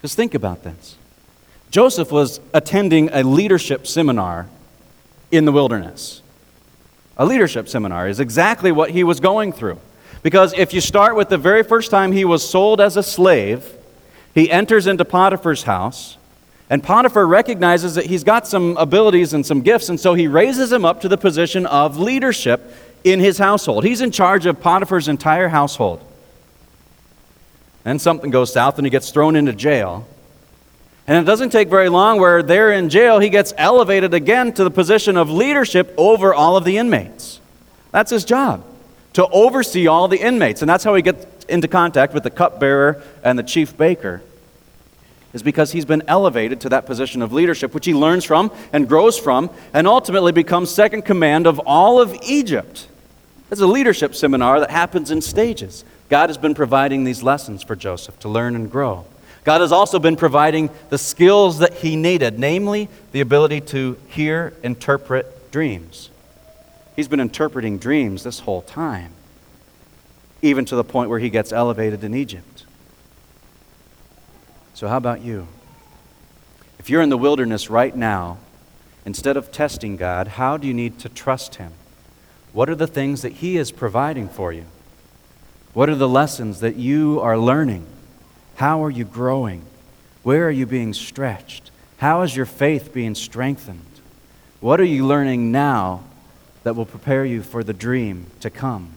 Just 0.00 0.16
think 0.16 0.34
about 0.34 0.64
this. 0.64 0.96
Joseph 1.70 2.10
was 2.10 2.40
attending 2.52 3.08
a 3.12 3.22
leadership 3.22 3.86
seminar 3.86 4.48
in 5.30 5.44
the 5.44 5.52
wilderness. 5.52 6.20
A 7.16 7.24
leadership 7.24 7.68
seminar 7.68 8.08
is 8.08 8.20
exactly 8.20 8.72
what 8.72 8.90
he 8.90 9.04
was 9.04 9.20
going 9.20 9.52
through. 9.52 9.78
Because 10.22 10.54
if 10.54 10.72
you 10.72 10.80
start 10.80 11.16
with 11.16 11.28
the 11.28 11.38
very 11.38 11.62
first 11.62 11.90
time 11.90 12.12
he 12.12 12.24
was 12.24 12.48
sold 12.48 12.80
as 12.80 12.96
a 12.96 13.02
slave, 13.02 13.76
he 14.34 14.50
enters 14.50 14.86
into 14.86 15.04
Potiphar's 15.04 15.64
house, 15.64 16.16
and 16.70 16.82
Potiphar 16.82 17.26
recognizes 17.26 17.96
that 17.96 18.06
he's 18.06 18.24
got 18.24 18.46
some 18.46 18.76
abilities 18.76 19.34
and 19.34 19.44
some 19.44 19.60
gifts, 19.60 19.88
and 19.88 19.98
so 19.98 20.14
he 20.14 20.28
raises 20.28 20.72
him 20.72 20.84
up 20.84 21.00
to 21.02 21.08
the 21.08 21.18
position 21.18 21.66
of 21.66 21.98
leadership 21.98 22.74
in 23.04 23.18
his 23.18 23.36
household. 23.36 23.84
He's 23.84 24.00
in 24.00 24.12
charge 24.12 24.46
of 24.46 24.60
Potiphar's 24.60 25.08
entire 25.08 25.48
household. 25.48 26.02
Then 27.82 27.98
something 27.98 28.30
goes 28.30 28.52
south, 28.52 28.78
and 28.78 28.86
he 28.86 28.90
gets 28.90 29.10
thrown 29.10 29.34
into 29.34 29.52
jail. 29.52 30.06
And 31.08 31.18
it 31.18 31.28
doesn't 31.28 31.50
take 31.50 31.68
very 31.68 31.88
long 31.88 32.20
where 32.20 32.44
they're 32.44 32.70
in 32.70 32.88
jail, 32.88 33.18
he 33.18 33.28
gets 33.28 33.52
elevated 33.58 34.14
again 34.14 34.52
to 34.52 34.62
the 34.62 34.70
position 34.70 35.16
of 35.16 35.28
leadership 35.28 35.92
over 35.98 36.32
all 36.32 36.56
of 36.56 36.62
the 36.62 36.78
inmates. 36.78 37.40
That's 37.90 38.12
his 38.12 38.24
job 38.24 38.64
to 39.14 39.26
oversee 39.28 39.86
all 39.86 40.08
the 40.08 40.18
inmates. 40.18 40.62
And 40.62 40.68
that's 40.68 40.84
how 40.84 40.94
he 40.94 41.02
gets 41.02 41.44
into 41.46 41.68
contact 41.68 42.14
with 42.14 42.22
the 42.22 42.30
cupbearer 42.30 43.02
and 43.22 43.38
the 43.38 43.42
chief 43.42 43.76
baker, 43.76 44.22
is 45.32 45.42
because 45.42 45.72
he's 45.72 45.84
been 45.84 46.02
elevated 46.06 46.60
to 46.62 46.68
that 46.70 46.86
position 46.86 47.22
of 47.22 47.32
leadership, 47.32 47.74
which 47.74 47.86
he 47.86 47.94
learns 47.94 48.24
from 48.24 48.50
and 48.72 48.88
grows 48.88 49.18
from, 49.18 49.50
and 49.72 49.86
ultimately 49.86 50.32
becomes 50.32 50.70
second 50.70 51.02
command 51.02 51.46
of 51.46 51.58
all 51.60 52.00
of 52.00 52.14
Egypt. 52.22 52.88
It's 53.50 53.60
a 53.60 53.66
leadership 53.66 54.14
seminar 54.14 54.60
that 54.60 54.70
happens 54.70 55.10
in 55.10 55.20
stages. 55.20 55.84
God 56.08 56.28
has 56.28 56.38
been 56.38 56.54
providing 56.54 57.04
these 57.04 57.22
lessons 57.22 57.62
for 57.62 57.76
Joseph 57.76 58.18
to 58.20 58.28
learn 58.28 58.54
and 58.54 58.70
grow. 58.70 59.04
God 59.44 59.60
has 59.60 59.72
also 59.72 59.98
been 59.98 60.16
providing 60.16 60.70
the 60.88 60.98
skills 60.98 61.58
that 61.58 61.74
he 61.74 61.96
needed, 61.96 62.38
namely 62.38 62.88
the 63.10 63.20
ability 63.20 63.60
to 63.62 63.98
hear, 64.08 64.52
interpret 64.62 65.50
dreams. 65.50 66.10
He's 66.96 67.08
been 67.08 67.20
interpreting 67.20 67.78
dreams 67.78 68.22
this 68.22 68.40
whole 68.40 68.62
time, 68.62 69.12
even 70.42 70.64
to 70.66 70.76
the 70.76 70.84
point 70.84 71.08
where 71.10 71.18
he 71.18 71.30
gets 71.30 71.52
elevated 71.52 72.04
in 72.04 72.14
Egypt. 72.14 72.66
So, 74.74 74.88
how 74.88 74.96
about 74.96 75.22
you? 75.22 75.46
If 76.78 76.90
you're 76.90 77.02
in 77.02 77.10
the 77.10 77.16
wilderness 77.16 77.70
right 77.70 77.94
now, 77.94 78.38
instead 79.04 79.36
of 79.36 79.52
testing 79.52 79.96
God, 79.96 80.26
how 80.26 80.56
do 80.56 80.66
you 80.66 80.74
need 80.74 80.98
to 81.00 81.08
trust 81.08 81.54
Him? 81.54 81.72
What 82.52 82.68
are 82.68 82.74
the 82.74 82.88
things 82.88 83.22
that 83.22 83.34
He 83.34 83.56
is 83.56 83.70
providing 83.70 84.28
for 84.28 84.52
you? 84.52 84.64
What 85.74 85.88
are 85.88 85.94
the 85.94 86.08
lessons 86.08 86.60
that 86.60 86.76
you 86.76 87.20
are 87.20 87.38
learning? 87.38 87.86
How 88.56 88.82
are 88.84 88.90
you 88.90 89.04
growing? 89.04 89.62
Where 90.22 90.46
are 90.46 90.50
you 90.50 90.66
being 90.66 90.92
stretched? 90.92 91.70
How 91.98 92.22
is 92.22 92.34
your 92.36 92.46
faith 92.46 92.92
being 92.92 93.14
strengthened? 93.14 93.86
What 94.60 94.80
are 94.80 94.84
you 94.84 95.06
learning 95.06 95.52
now 95.52 96.02
that 96.62 96.76
will 96.76 96.86
prepare 96.86 97.24
you 97.24 97.42
for 97.42 97.64
the 97.64 97.72
dream 97.72 98.26
to 98.40 98.50
come. 98.50 98.90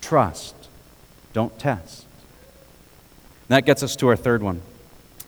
Trust, 0.00 0.54
don't 1.32 1.58
test. 1.58 2.06
that 3.48 3.66
gets 3.66 3.82
us 3.82 3.96
to 3.96 4.08
our 4.08 4.16
third 4.16 4.42
one. 4.42 4.62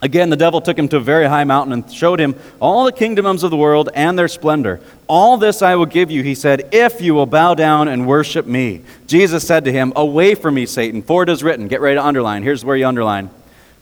Again, 0.00 0.30
the 0.30 0.36
devil 0.36 0.60
took 0.60 0.78
him 0.78 0.88
to 0.90 0.98
a 0.98 1.00
very 1.00 1.26
high 1.26 1.42
mountain 1.42 1.72
and 1.72 1.92
showed 1.92 2.20
him 2.20 2.36
all 2.60 2.84
the 2.84 2.92
kingdoms 2.92 3.42
of 3.42 3.50
the 3.50 3.56
world 3.56 3.88
and 3.94 4.16
their 4.16 4.28
splendor. 4.28 4.80
All 5.08 5.36
this 5.36 5.60
I 5.60 5.74
will 5.74 5.86
give 5.86 6.08
you, 6.08 6.22
he 6.22 6.36
said, 6.36 6.68
if 6.70 7.00
you 7.00 7.14
will 7.14 7.26
bow 7.26 7.54
down 7.54 7.88
and 7.88 8.06
worship 8.06 8.46
me. 8.46 8.82
Jesus 9.08 9.44
said 9.44 9.64
to 9.64 9.72
him, 9.72 9.92
Away 9.96 10.36
from 10.36 10.54
me, 10.54 10.66
Satan, 10.66 11.02
for 11.02 11.24
it 11.24 11.28
is 11.28 11.42
written. 11.42 11.66
Get 11.66 11.80
ready 11.80 11.96
to 11.96 12.06
underline. 12.06 12.44
Here's 12.44 12.64
where 12.64 12.76
you 12.76 12.86
underline 12.86 13.30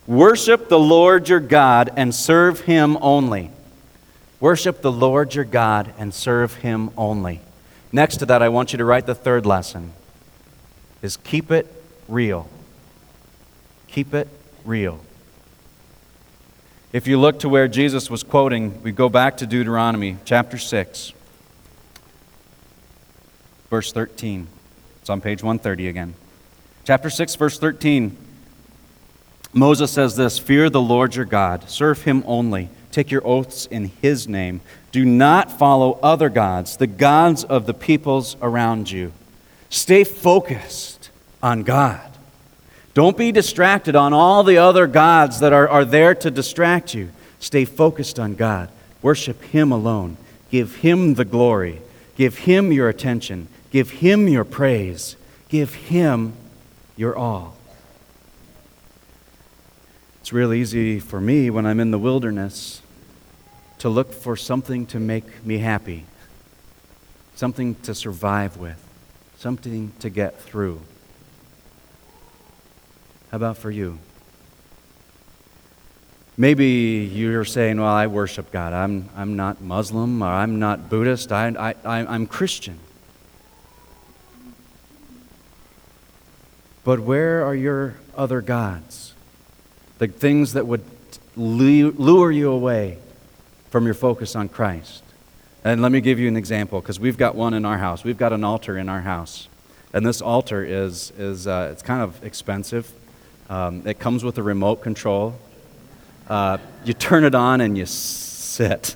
Worship 0.07 0.69
the 0.69 0.79
Lord 0.79 1.29
your 1.29 1.41
God 1.41 1.91
and 1.95 2.15
serve 2.15 2.61
him 2.61 2.97
only. 3.01 3.51
Worship 4.39 4.81
the 4.81 4.91
Lord 4.91 5.33
your 5.33 5.45
God 5.45 5.93
and 5.97 6.13
serve 6.13 6.55
him 6.55 6.91
only. 6.95 7.41
Next 7.91 8.17
to 8.17 8.25
that, 8.27 8.41
I 8.41 8.49
want 8.49 8.71
you 8.71 8.77
to 8.77 8.85
write 8.85 9.05
the 9.05 9.15
third 9.15 9.45
lesson 9.45 9.93
is 11.01 11.17
keep 11.17 11.51
it 11.51 11.71
real. 12.07 12.47
Keep 13.87 14.13
it 14.13 14.27
real. 14.65 14.99
If 16.91 17.07
you 17.07 17.19
look 17.19 17.39
to 17.39 17.49
where 17.49 17.67
Jesus 17.67 18.09
was 18.09 18.23
quoting, 18.23 18.81
we 18.81 18.91
go 18.91 19.09
back 19.09 19.37
to 19.37 19.47
Deuteronomy 19.47 20.17
chapter 20.25 20.57
6, 20.57 21.13
verse 23.69 23.91
13. 23.91 24.47
It's 25.01 25.09
on 25.09 25.21
page 25.21 25.43
130 25.43 25.87
again. 25.87 26.13
Chapter 26.85 27.09
6, 27.09 27.35
verse 27.35 27.59
13. 27.59 28.17
Moses 29.53 29.91
says 29.91 30.15
this 30.15 30.39
Fear 30.39 30.69
the 30.69 30.81
Lord 30.81 31.15
your 31.15 31.25
God, 31.25 31.69
serve 31.69 32.03
him 32.03 32.23
only 32.25 32.69
Take 32.97 33.11
your 33.11 33.27
oaths 33.27 33.67
in 33.67 33.91
his 34.01 34.27
name. 34.27 34.59
Do 34.91 35.05
not 35.05 35.51
follow 35.51 35.99
other 36.01 36.29
gods, 36.29 36.77
the 36.77 36.87
gods 36.87 37.43
of 37.43 37.67
the 37.67 37.73
peoples 37.75 38.35
around 38.41 38.89
you. 38.89 39.13
Stay 39.69 40.03
focused 40.03 41.11
on 41.43 41.61
God. 41.61 42.01
Don't 42.95 43.15
be 43.15 43.31
distracted 43.31 43.95
on 43.95 44.13
all 44.13 44.43
the 44.43 44.57
other 44.57 44.87
gods 44.87 45.41
that 45.41 45.53
are, 45.53 45.69
are 45.69 45.85
there 45.85 46.15
to 46.15 46.31
distract 46.31 46.95
you. 46.95 47.11
Stay 47.37 47.65
focused 47.65 48.19
on 48.19 48.33
God. 48.33 48.71
Worship 49.03 49.43
Him 49.43 49.71
alone. 49.71 50.17
Give 50.49 50.77
Him 50.77 51.13
the 51.13 51.25
glory. 51.25 51.83
Give 52.15 52.35
Him 52.35 52.71
your 52.71 52.89
attention. 52.89 53.47
Give 53.69 53.91
Him 53.91 54.27
your 54.27 54.43
praise. 54.43 55.17
Give 55.49 55.71
Him 55.71 56.33
your 56.95 57.15
all. 57.15 57.57
It's 60.19 60.33
real 60.33 60.51
easy 60.51 60.99
for 60.99 61.21
me 61.21 61.51
when 61.51 61.67
I'm 61.67 61.79
in 61.79 61.91
the 61.91 61.99
wilderness 61.99 62.81
to 63.79 63.89
look 63.89 64.11
for 64.11 64.35
something 64.35 64.85
to 64.87 64.99
make 64.99 65.45
me 65.45 65.59
happy, 65.59 66.05
something 67.35 67.75
to 67.83 67.93
survive 67.93 68.57
with, 68.57 68.81
something 69.37 69.91
to 69.99 70.09
get 70.09 70.39
through. 70.39 70.81
How 73.31 73.37
about 73.37 73.57
for 73.57 73.69
you? 73.69 73.99
Maybe 76.37 77.09
you're 77.11 77.45
saying, 77.45 77.79
Well, 77.79 77.89
I 77.89 78.07
worship 78.07 78.51
God. 78.51 78.73
I'm, 78.73 79.09
I'm 79.15 79.35
not 79.35 79.61
Muslim 79.61 80.21
or 80.21 80.27
I'm 80.27 80.59
not 80.59 80.89
Buddhist. 80.89 81.31
I, 81.31 81.75
I, 81.83 81.99
I'm 82.05 82.27
Christian. 82.27 82.79
But 86.83 86.99
where 86.99 87.43
are 87.43 87.55
your 87.55 87.95
other 88.15 88.41
gods? 88.41 89.13
The 89.97 90.07
things 90.07 90.53
that 90.53 90.65
would 90.67 90.85
lure 91.35 92.31
you 92.31 92.49
away 92.51 92.99
from 93.77 93.85
your 93.85 93.93
focus 93.93 94.35
on 94.35 94.49
Christ? 94.49 95.03
And 95.63 95.83
let 95.83 95.91
me 95.91 96.01
give 96.01 96.17
you 96.17 96.27
an 96.27 96.35
example, 96.35 96.81
because 96.81 96.99
we've 96.99 97.15
got 97.15 97.35
one 97.35 97.53
in 97.53 97.63
our 97.63 97.77
house. 97.77 98.03
We've 98.03 98.17
got 98.17 98.33
an 98.33 98.43
altar 98.43 98.75
in 98.75 98.89
our 98.89 99.01
house. 99.01 99.47
And 99.93 100.03
this 100.03 100.19
altar 100.19 100.65
is, 100.65 101.13
is 101.15 101.45
uh, 101.45 101.69
it's 101.71 101.83
kind 101.83 102.01
of 102.01 102.23
expensive. 102.23 102.91
Um, 103.51 103.85
it 103.85 103.99
comes 103.99 104.23
with 104.23 104.39
a 104.39 104.41
remote 104.41 104.77
control. 104.81 105.35
Uh, 106.27 106.57
you 106.85 106.95
turn 106.95 107.23
it 107.23 107.35
on 107.35 107.61
and 107.61 107.77
you 107.77 107.85
sit. 107.85 108.95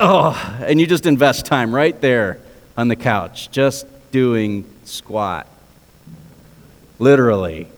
Oh, 0.00 0.34
and 0.66 0.80
you 0.80 0.86
just 0.88 1.06
invest 1.06 1.46
time 1.46 1.72
right 1.72 2.00
there 2.00 2.40
on 2.76 2.88
the 2.88 2.96
couch, 2.96 3.48
just 3.52 3.86
doing 4.10 4.68
squat. 4.82 5.46
Literally. 6.98 7.68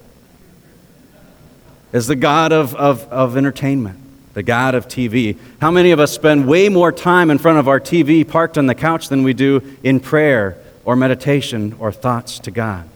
Is 1.93 2.07
the 2.07 2.17
God 2.17 2.53
of, 2.53 2.75
of, 2.75 3.07
of 3.09 3.37
entertainment, 3.37 4.01
the 4.37 4.43
God 4.43 4.75
of 4.75 4.87
TV. 4.87 5.39
How 5.63 5.71
many 5.71 5.93
of 5.93 5.99
us 5.99 6.13
spend 6.13 6.47
way 6.47 6.69
more 6.69 6.93
time 6.93 7.31
in 7.31 7.39
front 7.39 7.59
of 7.59 7.69
our 7.69 7.81
TV 7.81 8.29
parked 8.29 8.59
on 8.59 8.67
the 8.67 8.75
couch 8.75 9.09
than 9.09 9.23
we 9.23 9.33
do 9.33 9.63
in 9.83 9.99
prayer 9.99 10.59
or 10.85 10.95
meditation 10.95 11.75
or 11.79 11.91
thoughts 11.91 12.39
to 12.41 12.51
God? 12.51 12.87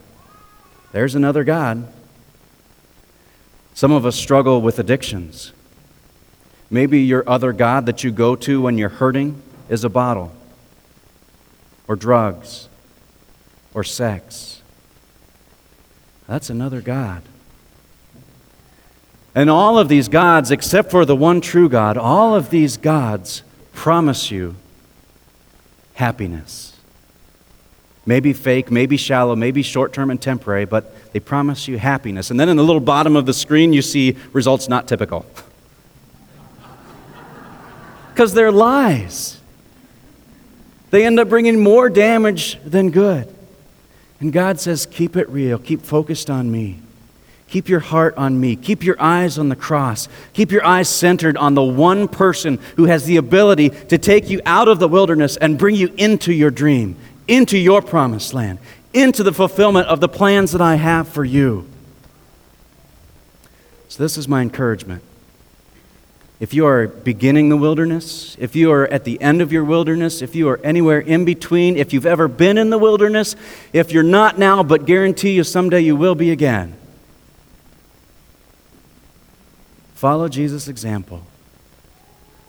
There's 0.92 1.14
another 1.14 1.42
God. 1.42 1.90
Some 3.72 3.90
of 3.90 4.05
us 4.05 4.16
struggle 4.16 4.61
with 4.61 4.79
addictions. 4.79 5.55
Maybe 6.68 7.00
your 7.00 7.26
other 7.26 7.55
God 7.55 7.87
that 7.87 8.05
you 8.05 8.11
go 8.11 8.37
to 8.37 8.61
when 8.61 8.76
you're 8.76 8.90
hurting 8.90 9.40
is 9.70 9.83
a 9.83 9.88
bottle, 9.88 10.35
or 11.88 11.96
drugs, 11.96 12.68
or 13.72 13.83
sex. 13.83 14.61
That's 16.26 16.50
another 16.50 16.83
God. 16.83 17.22
And 19.34 19.48
all 19.48 19.78
of 19.78 19.88
these 19.88 20.08
gods, 20.08 20.50
except 20.50 20.90
for 20.90 21.04
the 21.04 21.14
one 21.14 21.40
true 21.40 21.68
God, 21.68 21.96
all 21.96 22.34
of 22.34 22.50
these 22.50 22.76
gods 22.76 23.42
promise 23.72 24.30
you 24.30 24.56
happiness. 25.94 26.76
Maybe 28.06 28.32
fake, 28.32 28.70
maybe 28.70 28.96
shallow, 28.96 29.36
maybe 29.36 29.62
short 29.62 29.92
term 29.92 30.10
and 30.10 30.20
temporary, 30.20 30.64
but 30.64 31.12
they 31.12 31.20
promise 31.20 31.68
you 31.68 31.78
happiness. 31.78 32.30
And 32.30 32.40
then 32.40 32.48
in 32.48 32.56
the 32.56 32.64
little 32.64 32.80
bottom 32.80 33.14
of 33.14 33.26
the 33.26 33.34
screen, 33.34 33.72
you 33.72 33.82
see 33.82 34.16
results 34.32 34.68
not 34.68 34.88
typical. 34.88 35.26
Because 38.12 38.34
they're 38.34 38.52
lies. 38.52 39.40
They 40.90 41.06
end 41.06 41.18
up 41.18 41.30
bringing 41.30 41.62
more 41.62 41.88
damage 41.88 42.58
than 42.64 42.90
good. 42.90 43.34
And 44.18 44.30
God 44.30 44.60
says, 44.60 44.84
keep 44.84 45.16
it 45.16 45.26
real, 45.30 45.58
keep 45.58 45.80
focused 45.80 46.28
on 46.28 46.50
me. 46.50 46.80
Keep 47.50 47.68
your 47.68 47.80
heart 47.80 48.16
on 48.16 48.40
me. 48.40 48.54
Keep 48.54 48.84
your 48.84 48.94
eyes 49.02 49.36
on 49.36 49.48
the 49.48 49.56
cross. 49.56 50.08
Keep 50.34 50.52
your 50.52 50.64
eyes 50.64 50.88
centered 50.88 51.36
on 51.36 51.54
the 51.54 51.62
one 51.62 52.06
person 52.06 52.60
who 52.76 52.84
has 52.84 53.06
the 53.06 53.16
ability 53.16 53.70
to 53.70 53.98
take 53.98 54.30
you 54.30 54.40
out 54.46 54.68
of 54.68 54.78
the 54.78 54.86
wilderness 54.86 55.36
and 55.36 55.58
bring 55.58 55.74
you 55.74 55.92
into 55.96 56.32
your 56.32 56.52
dream, 56.52 56.96
into 57.26 57.58
your 57.58 57.82
promised 57.82 58.32
land, 58.34 58.60
into 58.94 59.24
the 59.24 59.32
fulfillment 59.32 59.88
of 59.88 59.98
the 59.98 60.08
plans 60.08 60.52
that 60.52 60.60
I 60.60 60.76
have 60.76 61.08
for 61.08 61.24
you. 61.24 61.68
So, 63.88 64.00
this 64.00 64.16
is 64.16 64.28
my 64.28 64.42
encouragement. 64.42 65.02
If 66.38 66.54
you 66.54 66.66
are 66.66 66.86
beginning 66.86 67.48
the 67.48 67.56
wilderness, 67.56 68.36
if 68.38 68.54
you 68.54 68.70
are 68.70 68.86
at 68.86 69.04
the 69.04 69.20
end 69.20 69.42
of 69.42 69.50
your 69.52 69.64
wilderness, 69.64 70.22
if 70.22 70.36
you 70.36 70.48
are 70.48 70.60
anywhere 70.62 71.00
in 71.00 71.24
between, 71.24 71.76
if 71.76 71.92
you've 71.92 72.06
ever 72.06 72.28
been 72.28 72.56
in 72.56 72.70
the 72.70 72.78
wilderness, 72.78 73.34
if 73.72 73.90
you're 73.90 74.04
not 74.04 74.38
now, 74.38 74.62
but 74.62 74.86
guarantee 74.86 75.32
you 75.32 75.42
someday 75.42 75.80
you 75.80 75.96
will 75.96 76.14
be 76.14 76.30
again, 76.30 76.76
Follow 80.00 80.30
Jesus' 80.30 80.66
example. 80.66 81.20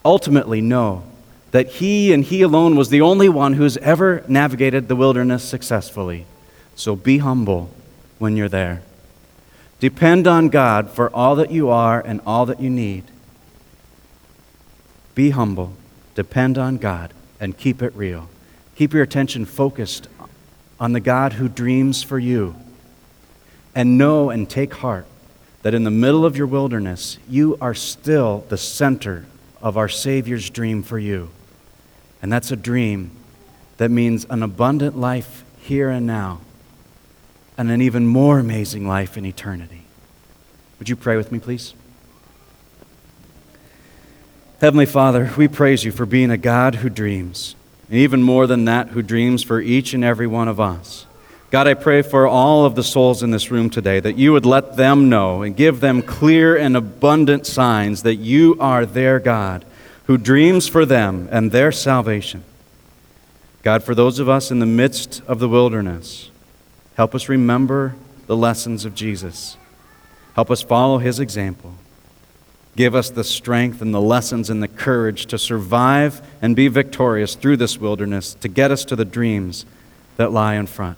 Ultimately, 0.05 0.61
know 0.61 1.03
that 1.51 1.67
He 1.67 2.13
and 2.13 2.23
He 2.23 2.43
alone 2.43 2.77
was 2.77 2.87
the 2.87 3.01
only 3.01 3.27
one 3.27 3.55
who's 3.55 3.75
ever 3.79 4.23
navigated 4.29 4.87
the 4.87 4.95
wilderness 4.95 5.43
successfully. 5.43 6.25
So 6.75 6.95
be 6.95 7.17
humble 7.17 7.69
when 8.19 8.37
you're 8.37 8.47
there. 8.47 8.83
Depend 9.81 10.27
on 10.27 10.47
God 10.47 10.91
for 10.91 11.13
all 11.13 11.35
that 11.35 11.51
you 11.51 11.67
are 11.67 11.99
and 11.99 12.21
all 12.25 12.45
that 12.45 12.61
you 12.61 12.69
need. 12.69 13.03
Be 15.13 15.31
humble, 15.31 15.73
depend 16.15 16.57
on 16.57 16.77
God, 16.77 17.13
and 17.37 17.57
keep 17.57 17.81
it 17.81 17.93
real. 17.93 18.29
Keep 18.77 18.93
your 18.93 19.03
attention 19.03 19.43
focused 19.43 20.07
on 20.79 20.93
the 20.93 21.01
God 21.01 21.33
who 21.33 21.49
dreams 21.49 22.01
for 22.01 22.17
you. 22.17 22.55
And 23.75 23.97
know 23.97 24.29
and 24.29 24.49
take 24.49 24.75
heart 24.75 25.05
that 25.61 25.73
in 25.73 25.83
the 25.83 25.91
middle 25.91 26.25
of 26.25 26.35
your 26.35 26.47
wilderness, 26.47 27.17
you 27.29 27.57
are 27.61 27.73
still 27.73 28.45
the 28.49 28.57
center 28.57 29.25
of 29.61 29.77
our 29.77 29.87
Savior's 29.87 30.49
dream 30.49 30.81
for 30.81 30.97
you. 30.97 31.29
And 32.21 32.31
that's 32.31 32.51
a 32.51 32.55
dream 32.55 33.11
that 33.77 33.89
means 33.89 34.25
an 34.29 34.43
abundant 34.43 34.97
life 34.97 35.43
here 35.59 35.89
and 35.89 36.05
now, 36.05 36.41
and 37.57 37.69
an 37.69 37.81
even 37.81 38.07
more 38.07 38.39
amazing 38.39 38.87
life 38.87 39.17
in 39.17 39.25
eternity. 39.25 39.83
Would 40.79 40.89
you 40.89 40.95
pray 40.95 41.15
with 41.15 41.31
me, 41.31 41.39
please? 41.39 41.73
Heavenly 44.59 44.85
Father, 44.85 45.31
we 45.37 45.47
praise 45.47 45.83
you 45.83 45.91
for 45.91 46.05
being 46.05 46.29
a 46.29 46.37
God 46.37 46.75
who 46.75 46.89
dreams, 46.89 47.55
and 47.87 47.97
even 47.97 48.21
more 48.21 48.45
than 48.47 48.65
that, 48.65 48.89
who 48.89 49.01
dreams 49.01 49.43
for 49.43 49.59
each 49.59 49.93
and 49.93 50.03
every 50.03 50.27
one 50.27 50.47
of 50.47 50.59
us. 50.59 51.05
God, 51.51 51.67
I 51.67 51.73
pray 51.73 52.01
for 52.01 52.25
all 52.27 52.65
of 52.65 52.75
the 52.75 52.83
souls 52.83 53.21
in 53.21 53.31
this 53.31 53.51
room 53.51 53.69
today 53.69 53.99
that 53.99 54.17
you 54.17 54.31
would 54.31 54.45
let 54.45 54.77
them 54.77 55.09
know 55.09 55.41
and 55.41 55.53
give 55.53 55.81
them 55.81 56.01
clear 56.01 56.55
and 56.55 56.77
abundant 56.77 57.45
signs 57.45 58.03
that 58.03 58.15
you 58.15 58.55
are 58.57 58.85
their 58.85 59.19
God 59.19 59.65
who 60.05 60.17
dreams 60.17 60.69
for 60.69 60.85
them 60.85 61.27
and 61.29 61.51
their 61.51 61.73
salvation. 61.73 62.45
God, 63.63 63.83
for 63.83 63.93
those 63.93 64.17
of 64.17 64.29
us 64.29 64.49
in 64.49 64.59
the 64.59 64.65
midst 64.65 65.21
of 65.27 65.39
the 65.39 65.49
wilderness, 65.49 66.31
help 66.95 67.13
us 67.13 67.27
remember 67.27 67.95
the 68.27 68.37
lessons 68.37 68.85
of 68.85 68.95
Jesus. 68.95 69.57
Help 70.35 70.49
us 70.49 70.61
follow 70.61 70.99
his 70.99 71.19
example. 71.19 71.75
Give 72.77 72.95
us 72.95 73.09
the 73.09 73.25
strength 73.25 73.81
and 73.81 73.93
the 73.93 73.99
lessons 73.99 74.49
and 74.49 74.63
the 74.63 74.69
courage 74.69 75.25
to 75.25 75.37
survive 75.37 76.21
and 76.41 76.55
be 76.55 76.69
victorious 76.69 77.35
through 77.35 77.57
this 77.57 77.77
wilderness 77.77 78.35
to 78.35 78.47
get 78.47 78.71
us 78.71 78.85
to 78.85 78.95
the 78.95 79.03
dreams 79.03 79.65
that 80.15 80.31
lie 80.31 80.55
in 80.55 80.65
front. 80.65 80.97